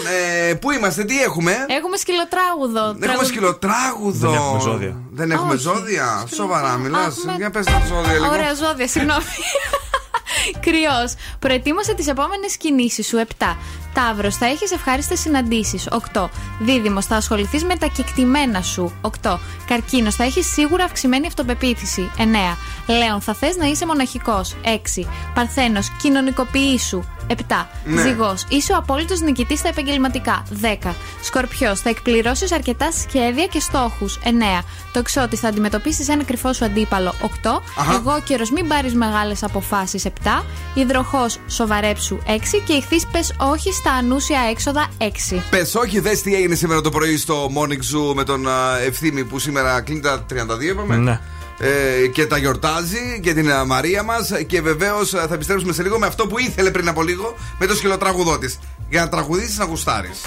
[0.50, 2.72] ε, πού είμαστε, τι έχουμε; Έχουμε σκυλοτράγουδο.
[2.86, 4.30] Δεν έχουμε Τραγουδ- σκυλοτράγουδο.
[4.30, 4.96] Δεν έχουμε ζώδια.
[5.12, 5.62] Δεν έχουμε Όχι.
[5.62, 6.24] ζώδια.
[6.34, 7.18] Σοβαρά μιλάς.
[7.18, 8.26] Έχουμε- Για πες τα ζώδια λίγο.
[8.28, 9.24] Ωραία ζώδια, συγγνώμη.
[10.66, 11.14] Κρυός.
[11.40, 13.18] Προετοίμασε τις επόμενες κινήσεις σου.
[13.18, 13.58] 7.
[13.96, 14.32] Ταύρο.
[14.32, 15.88] Θα έχεις ευχάριστες συναντήσεις.
[16.14, 16.30] 8.
[16.60, 17.06] Δίδυμος.
[17.06, 18.92] Θα ασχοληθείς με τα κεκτημένα σου.
[19.02, 19.40] 8.
[19.68, 20.16] Καρκίνος.
[20.16, 22.12] Θα έχεις σίγουρα αυξημένη αυτοπεποίθηση.
[22.18, 22.58] 9.
[22.88, 23.22] Λέων.
[23.22, 24.56] Θα θες να είσαι μοναχικός.
[24.64, 25.08] 6.
[25.34, 25.92] Παρθένος.
[26.02, 27.04] Κοινωνικοποιήσου.
[27.28, 27.68] 7.
[27.86, 28.02] Ναι.
[28.02, 28.46] Ζυγός.
[28.48, 30.44] Είσαι ο απόλυτος νικητής στα επαγγελματικά.
[30.62, 30.96] 10.
[31.22, 31.80] Σκορπιός.
[31.80, 34.20] Θα εκπληρώσεις αρκετά σχέδια και στόχους.
[34.24, 34.64] 9.
[34.92, 35.40] Τοξότης.
[35.40, 37.14] Θα αντιμετωπίσεις ένα κρυφό σου αντίπαλο.
[37.22, 37.62] 8.
[37.78, 37.94] Αχα.
[37.94, 38.44] Εγώ καιρο.
[38.54, 40.06] Μην πάρεις μεγάλες αποφάσεις.
[40.06, 40.44] 7.
[40.74, 41.38] Υδροχός.
[41.48, 42.18] Σοβαρέψου.
[42.26, 42.62] 6.
[42.66, 44.88] Και ηχθείς πες όχι στα ανούσια έξοδα.
[44.98, 45.42] 6.
[45.50, 49.24] Πες όχι, δες τι έγινε σήμερα το πρωί στο Morning Zoo με τον α, ευθύμη
[49.24, 50.96] που σήμερα κλείνει τα 32, είπαμε.
[50.96, 51.20] Ναι.
[51.58, 54.32] Ε, και τα γιορτάζει και την α, Μαρία μας.
[54.48, 57.76] Και βεβαίως θα επιστρέψουμε σε λίγο με αυτό που ήθελε πριν από λίγο με το
[57.76, 58.60] σκυλοτραγουδό της.
[58.90, 60.22] Για να τραγουδήσεις να γουστάρεις.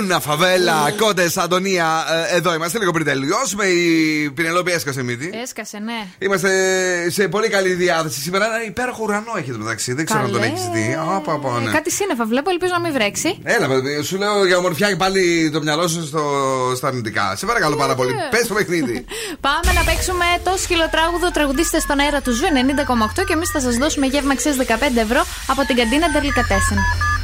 [0.00, 2.04] Una φαβέλα, κότε, Αντωνία.
[2.30, 3.64] Ε, Εδώ είμαστε λίγο πριν τελειώσουμε.
[3.66, 5.30] Η Πηνελόπη έσκασε μύτη.
[5.42, 6.06] Έσκασε, ναι.
[6.18, 6.50] Είμαστε
[7.10, 8.44] σε πολύ καλή διάθεση σήμερα.
[8.44, 9.92] Ένα υπέροχο ουρανό έχετε μεταξύ.
[9.92, 10.52] Δεν ξέρω αν τον Καλέ.
[10.52, 10.94] έχεις δει.
[11.14, 11.68] Α, πα, πα, ναι.
[11.70, 13.38] Ε, Κάτι σύννεφα βλέπω, ελπίζω να μην βρέξει.
[13.42, 16.22] Έλα, παιδί, σου λέω για ομορφιά και πάλι το μυαλό σου στο,
[16.76, 17.34] στα αρνητικά.
[17.36, 18.14] Σε παρακαλώ πάρα πολύ.
[18.30, 19.04] Πες το παιχνίδι.
[19.48, 21.30] Πάμε να παίξουμε το σκυλοτράγουδο.
[21.30, 22.44] Τραγουδίστες στον αέρα του Zoo
[23.20, 24.62] 90,8 και εμείς θα σας δώσουμε γεύμα αξία 15
[24.96, 26.78] ευρώ από την καντίνα Ντερλικατέσεν.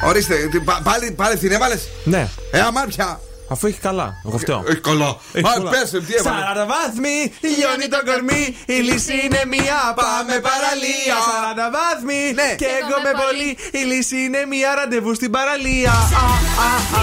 [0.04, 1.76] Ορίστε, τι, πα- πάλι, πάλι την έβαλε.
[2.04, 2.28] Ναι.
[2.50, 3.20] Ε, αμάρια.
[3.48, 4.08] Αφού έχει καλά.
[4.26, 4.64] Εγώ φταίω.
[4.68, 5.10] Έχει καλά.
[5.32, 5.70] Έχει Α, καλά.
[5.70, 6.38] πες, τι έβαλε.
[6.40, 7.16] Σαρανταβάθμι,
[7.56, 8.42] λιώνει το κορμί.
[8.76, 9.78] Η λύση είναι μία.
[10.02, 11.16] Πάμε παραλία.
[11.28, 12.48] Σαρανταβάθμι, Ναι.
[12.62, 13.48] και εγώ με πολύ.
[13.80, 14.68] Η λύση είναι μία.
[14.78, 15.94] Ραντεβού στην παραλία.
[16.22, 16.24] Α,
[16.66, 17.00] α, α.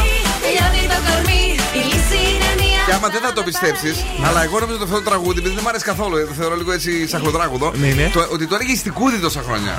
[0.52, 1.44] Λιώνει το κορμί,
[1.80, 2.82] η λύση είναι μία.
[2.88, 3.90] Και άμα δεν θα το πιστέψει,
[4.28, 6.72] αλλά εγώ νομίζω το αυτό το τραγούδι, επειδή δεν μου αρέσει καθόλου, το θεωρώ λίγο
[6.78, 8.06] έτσι σαχλοτράγουδο, Ναι, ναι.
[8.16, 9.74] το- ότι το έλεγε η Στικούδη τόσα χρόνια.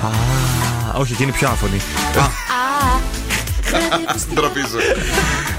[0.95, 1.81] Α, όχι, εκείνη πιο άφωνη.
[4.33, 4.77] Ντροπή σου.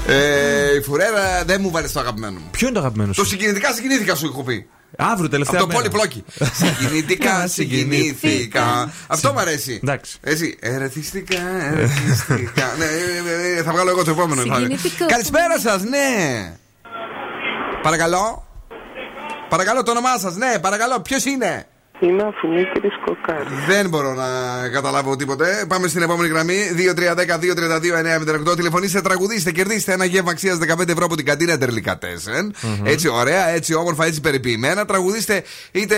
[0.07, 2.47] Ε, Η φουρέρα δεν μου βάλε το αγαπημένο μου.
[2.51, 4.67] Ποιο είναι το αγαπημένο Το σου; συγκινητικά συγκινήθηκα σου έχω πει.
[4.97, 5.89] Αύριο τελευταία Από το μέρα.
[5.89, 6.23] πόλι πλόκι.
[6.53, 8.91] Συγκινητικά συγκινήθηκα.
[9.07, 9.79] Αυτό μου αρέσει.
[9.83, 10.17] Εντάξει.
[10.21, 10.57] Έτσι.
[10.59, 11.39] Ερεθιστικά,
[11.71, 12.73] ερεθιστικά.
[12.77, 14.41] Ναι, ε, ε, ε, θα βγάλω εγώ το επόμενο.
[14.41, 14.55] θα είναι.
[14.57, 15.05] Συγκινητικό.
[15.05, 16.53] Καλησπέρα σας, ναι.
[17.81, 18.47] Παρακαλώ.
[19.49, 21.67] Παρακαλώ το όνομά σας, ναι, παρακαλώ, ποιος είναι;
[21.99, 23.65] Είμαι αφουνίκη κοκάρης.
[23.67, 24.25] Δεν μπορώ να
[24.71, 25.65] καταλάβω τίποτε.
[25.67, 26.55] Πάμε στην επόμενη γραμμή.
[28.51, 28.55] 2-3-10-2-32-9-08.
[28.55, 32.53] Τηλεφωνήστε, τραγουδίστε, κερδίστε ένα γεύμα αξίας 15 ευρώ από την καντίνα Τερλικατέσεν.
[32.83, 34.85] Έτσι ωραία, έτσι όμορφα, έτσι περιποιημένα.
[34.85, 35.95] Τραγουδίστε είτε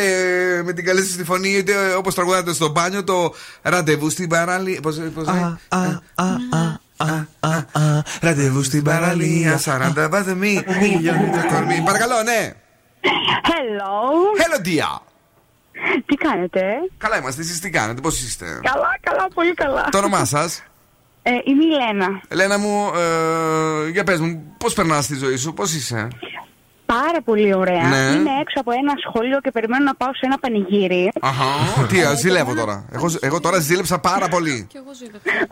[0.66, 4.80] με την καλή σας τη φωνή, είτε όπως τραγουδάτε στο μπάνιο το ραντεβού στην παραλία.
[4.82, 8.04] Πώς Α, α, α, α, α, α, α.
[8.22, 9.60] Ραντεβού στην παραλία.
[9.66, 10.64] 40 βαθμοί.
[10.80, 11.82] Λιώνει το κορμί.
[11.86, 12.54] Παρακαλώ, ναι.
[13.50, 13.92] Hello.
[14.42, 15.09] Hello, dear.
[16.06, 16.62] Τι κάνετε;
[16.98, 19.88] Καλά είμαστε, εσείς τι κάνετε, πώς είστε; Καλά, καλά, πολύ καλά.
[19.92, 20.64] Το όνομά σας;
[21.22, 22.22] Ε, είμαι η Λένα.
[22.28, 26.08] Ελένα μου, ε, για πες μου, πώς περνάς τη ζωή σου, πώς είσαι;
[26.96, 27.84] Πάρα πολύ ωραία.
[27.94, 28.04] Ναι.
[28.16, 31.04] Είμαι έξω από ένα σχολείο και περιμένω να πάω σε ένα πανηγύρι.
[31.30, 31.46] Αχα,
[31.90, 32.76] τι, α, ζηλεύω τώρα.
[32.98, 34.58] Εγώ, εγώ τώρα ζήλεψα πάρα πολύ.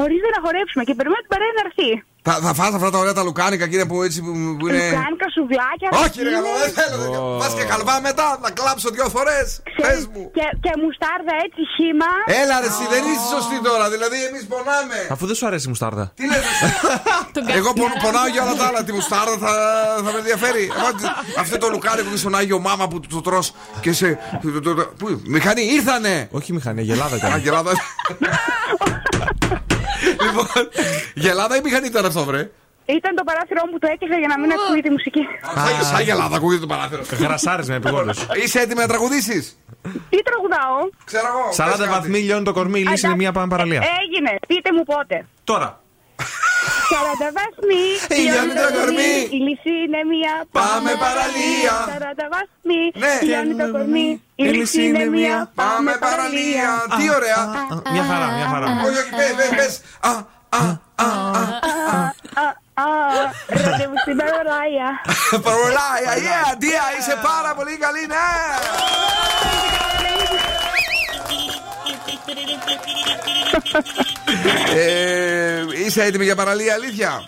[0.04, 1.90] Ορίστε να χορέψουμε και περιμένω την παρέα να έρθει.
[2.30, 4.86] Θα, θα φας αυτά τα ωραία τα λουκάνικα, κύριε που έτσι που, που είναι.
[4.94, 5.88] Λουκάνικα, σουβλάκια.
[6.04, 7.22] Όχι, ρε καλό, δεν θέλω τέτοιο.
[7.42, 9.48] Πα και καλβά μετά, να κλάψω δυο φορές.
[9.82, 10.24] Πες μου.
[10.38, 12.12] Και, και μουστάρδα έτσι χύμα.
[12.42, 13.86] Έλα, ρε, εσύ δεν είσαι σωστή τώρα.
[13.94, 14.98] Δηλαδή, εμείς πονάμε.
[15.14, 16.06] Αφού δεν σου αρέσει η μουστάρδα.
[16.18, 16.44] Τι λες,
[17.60, 18.80] Εγώ πον- πονάω για όλα τα άλλα.
[18.88, 19.54] Τη μουστάρδα θα,
[20.06, 20.64] θα με ενδιαφέρει.
[21.30, 23.44] Εγώ, αυτό το λουκάρικο και στον Άγιο Μάμα που το τρώ
[23.82, 24.20] και σε.
[24.44, 26.28] το- το- το- Πού, μηχανή, ήρθανε!
[26.32, 27.40] Όχι μηχανή, γελάδα Α, ήταν.
[27.40, 27.72] γελάδα.
[30.26, 30.46] λοιπόν,
[31.16, 32.50] γελάδα ή μηχανή ήταν αυτό, βρε;
[32.86, 35.20] Ήταν το παράθυρό μου που το έκλεισα για να μην ακούει τη μουσική.
[35.56, 37.02] Σαν- Σαν γελάδα, ακούγεται το παράθυρο.
[37.20, 38.28] Γρασάρισμα επιγόντως.
[38.44, 39.58] Είσαι έτοιμη να τραγουδήσεις;
[40.10, 41.50] Τι τραγουδάω; Ξέρω εγώ.
[41.52, 43.78] 40 βαθμοί λιώνει το κορμί, η λύση είναι μία πάμε παραλία.
[44.02, 44.38] Έγινε.
[44.48, 45.26] Πείτε μου πότε.
[45.44, 45.82] Τώρα.
[46.18, 47.86] 40 βαθμοί.
[48.22, 49.14] Λιώνει το κορμί.
[49.36, 50.34] Η λύση είναι μία.
[50.52, 51.76] Πάμε παραλία.
[51.92, 52.82] 40 βαθμοί.
[53.04, 53.14] Ναι.
[53.28, 54.10] Λιώνει το κορμί.
[54.36, 55.52] Η λύση είναι μία.
[55.56, 56.70] Πάμε παραλία.
[56.98, 57.42] Τι ωραία.
[57.94, 58.68] Μια χαρά, μια χαρά.
[58.86, 59.74] Όχι, όχι, πες, πες, πες.
[60.00, 60.12] Α,
[60.60, 60.64] α,
[61.06, 61.10] α,
[61.96, 62.56] α.
[62.80, 62.90] Α,
[63.48, 64.90] ραντεβού στην παραλία.
[65.46, 68.26] Παρολάια, yeah, Δία, είσαι πάρα πολύ καλή, ναι.
[74.76, 77.24] Ε, είσαι έτοιμη για παραλία, αλήθεια;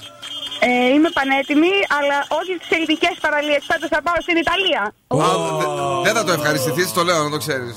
[0.61, 3.61] Ε, είμαι πανέτοιμη, αλλά όχι στις ελληνικές παραλίες.
[3.71, 4.81] Φέτος θα πάω στην Ιταλία.
[5.07, 5.29] Α,
[5.59, 7.75] δε- Δεν θα το ευχαριστηθείς, το λέω να το ξέρεις.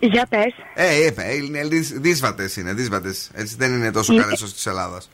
[0.00, 0.52] Για πες.
[0.74, 1.60] Ε, είπε, είναι
[1.94, 3.08] δύσβατε είναι, δύσβατε.
[3.34, 4.20] Έτσι δεν είναι τόσο Ναι.
[4.22, 5.10] καλές όσο της Ελλάδας.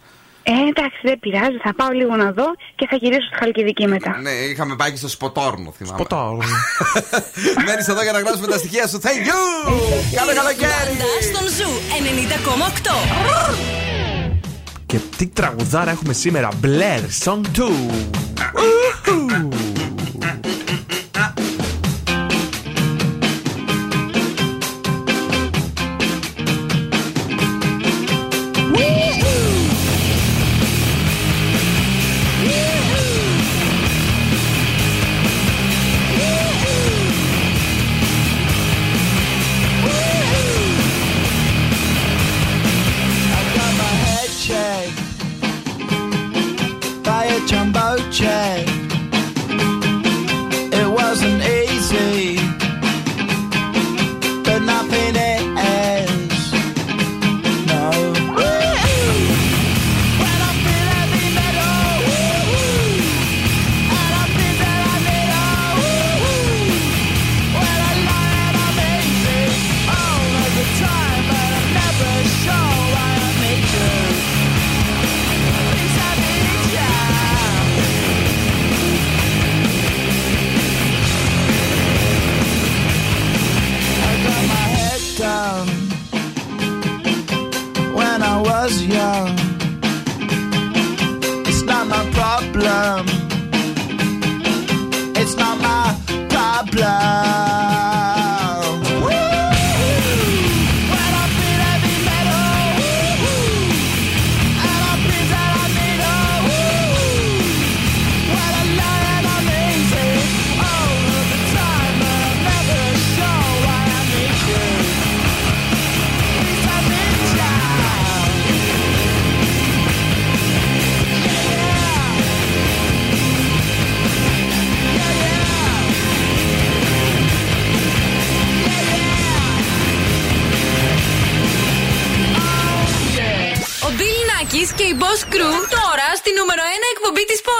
[0.46, 1.56] Ε, εντάξει, δεν πειράζει.
[1.62, 2.44] Θα πάω λίγο να δω
[2.74, 4.18] και θα γυρίσω στη Χαλκιδική μετά.
[4.22, 5.98] Ναι, είχαμε πάει και στο Σποτόρνο, θυμάμαι.
[5.98, 6.42] Σποτόρνο.
[7.66, 9.00] Μένεις εδώ για να γράψουμε τα στοιχεία σου.
[9.02, 9.38] Thank you!
[10.14, 10.70] Καλό καλοκαίρι!
[10.90, 11.70] Μπάντα στον Zoo
[12.84, 12.88] 90,8.
[14.86, 17.62] Και τι τραγουδάρα έχουμε σήμερα, Blur Song 2.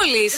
[0.05, 0.31] Εκπομπή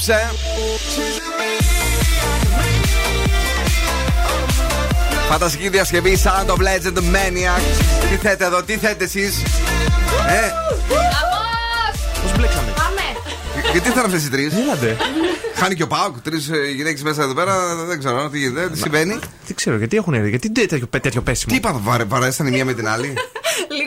[0.00, 0.30] απόψε.
[5.28, 7.60] Φανταστική διασκευή Sound of Legend Maniac.
[8.10, 9.42] Τι θέτε εδώ, τι θέτε εσείς;
[10.28, 10.50] Ε,
[12.22, 13.00] Πώς μπλέξαμε; Πάμε.
[13.72, 14.96] γιατί ήρθαν αυτέ οι τρεις; Έλατε.
[15.54, 17.74] Χάνει και ο Πάουκ, τρεις γυναίκες μέσα εδώ πέρα.
[17.76, 19.18] Δεν ξέρω τι γίνεται, τι συμβαίνει.
[19.46, 22.64] Τι ξέρω, γιατί έχουν έρθει, γιατί τέτοιο, τέτοιο πέσιμο; Τι είπα, βαρε, βαρέσαν η μία
[22.64, 23.14] με την άλλη;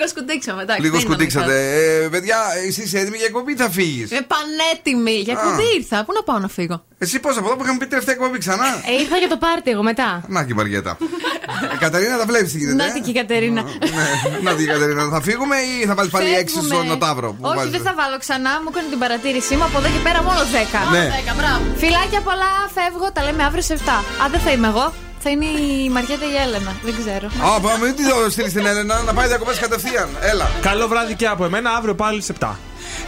[0.03, 0.81] Λίγο σκουντίξαμε, εντάξει.
[0.81, 1.53] Λίγο δεν είναι σκουντίξατε.
[1.53, 2.05] μικρό.
[2.05, 4.07] Ε, παιδιά, εσύ είσαι έτοιμη για εκπομπή, θα φύγεις.
[4.11, 5.17] Είμαι πανέτοιμη.
[5.27, 5.97] Για κοντή ήρθα.
[6.05, 8.67] Πού να πάω να φύγω; Εσύ πώς από εδώ που είχαμε πει τελευταία εκπομπή ξανά;
[8.91, 10.09] Ε, ήρθα για το πάρτι εγώ μετά.
[10.35, 10.97] Να και η Μαριέτα.
[11.73, 12.83] Ε, Καταρίνα, τα βλέπεις τι γίνεται.
[12.83, 13.61] Να την και η Κατερίνα.
[13.97, 14.07] Ναι,
[14.47, 15.03] να την Κατερίνα.
[15.15, 16.75] Θα φύγουμε ή θα βάλεις πάλι έξι Φεύγουμε.
[16.75, 17.29] στον Νοτάβρο.
[17.33, 18.51] που Όχι, βάζεις; δεν θα βάλω ξανά.
[18.63, 19.63] Μου έκανε την παρατήρησή μου.
[19.69, 20.79] Από εδώ και πέρα μόνο 10.
[20.95, 21.05] Ναι.
[21.31, 21.61] 10, μπράβο.
[21.81, 23.07] Φιλάκια πολλά, φεύγω.
[23.15, 23.97] Τα λέμε αύριο σε 7.
[24.23, 24.85] Α, δεν θα είμαι εγώ.
[25.23, 26.75] Θα είναι η Μαριέτα ή η Έλενα.
[26.83, 27.27] Δεν ξέρω.
[27.55, 30.09] Α, πάμε, μην τη στείλεις στην Έλενα να πάει διακοπές κατευθείαν.
[30.21, 30.49] Έλα.
[30.61, 32.55] Καλό βράδυ και από εμένα, αύριο πάλι σε 7.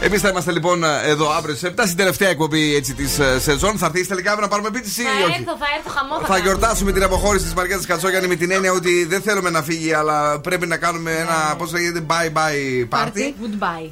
[0.00, 3.78] Εμείς θα είμαστε λοιπόν εδώ αύριο σε 7 στην τελευταία εκπομπή έτσι, της σεζόν.
[3.78, 6.20] Θα έρθει τελικά αύριο να πάρουμε πίτση ή Θα όχι; έρθω, θα έρθω, χαμό θα
[6.26, 6.42] Θα κάνω.
[6.42, 10.40] γιορτάσουμε την αποχώρηση της Μαριέτα Κατσόγιαννη με την έννοια ότι δεν θέλουμε να φύγει, αλλά
[10.40, 11.54] πρέπει να κάνουμε ένα.
[11.58, 13.08] Πώς λέγεται, bye bye party.
[13.42, 13.90] Goodbye.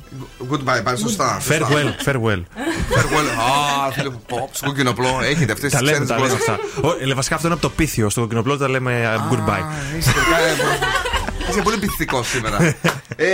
[0.52, 1.38] Goodbye, πάει σωστά.
[1.40, 1.66] σωστά.
[1.68, 2.42] Farewell, farewell.
[2.94, 3.28] Farewell.
[3.88, 5.18] Α, φίλε μου, πω, στο κοκκινοπλό.
[5.22, 6.50] Έχετε αυτές τις Τα λέμε, ξένες τα λέμε γλώσσε.
[6.50, 6.88] αυτά.
[6.88, 8.10] Ω, ε, Βασικά αυτό είναι από το πίθιο.
[8.10, 9.64] Στο κοκκινοπλό τα λέμε uh, goodbye.
[11.54, 12.76] Είσαι πολύ πυθικό σήμερα.
[13.16, 13.26] ε,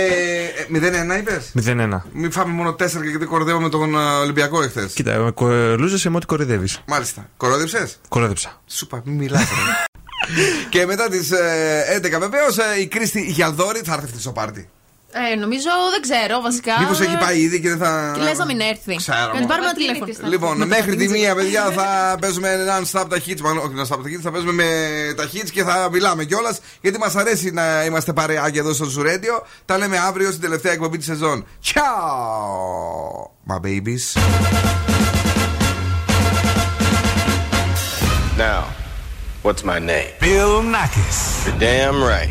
[0.69, 2.01] 0-1 είπες; 0-1.
[2.13, 4.93] Μην φάμε μόνο 4 γιατί κοροϊδεύαμε τον α, Ολυμπιακό εχθές.
[4.93, 6.81] Κοίτα, με κολούζεσαι με ό,τι κοροϊδεύεις.
[6.87, 7.29] Μάλιστα.
[7.37, 7.89] Κοροϊδεύσε.
[8.09, 8.61] Κοροϊδεύσα.
[8.67, 9.89] Σου είπα, μην μιλάς, ρε.
[10.69, 11.29] Και μετά τις
[11.97, 14.69] 11 βεβαίως η Κρίστη Γιαλδόρη θα έρθει αυτή στο πάρτι.
[15.13, 16.79] Ε, νομίζω δεν ξέρω βασικά.
[16.79, 18.11] Μήπως έχει πάει ήδη και δεν θα.
[18.15, 18.95] Και λες να μην έρθει.
[18.95, 19.17] Ξέρω.
[19.33, 20.29] Να την πάρουμε ένα τηλέφωνο.
[20.29, 23.41] Λοιπόν, μέχρι τη μία, παιδιά, θα παίζουμε non-stop τα hits.
[23.41, 24.67] Μάλλον, όχι non-stop τα hits, θα παίζουμε με
[25.13, 26.59] τα hits και θα μιλάμε κιόλας.
[26.81, 29.43] Γιατί μας αρέσει να είμαστε παρεάκι εδώ στο Zoo Radio.
[29.65, 31.45] Τα λέμε αύριο στην τελευταία εκπομπή της σεζόν.
[31.63, 31.81] Ciao,
[33.47, 34.03] my babies.
[38.37, 38.63] Now,
[39.43, 40.11] what's my name?
[40.19, 41.19] Bill Nackis.
[41.45, 42.29] You're damn right.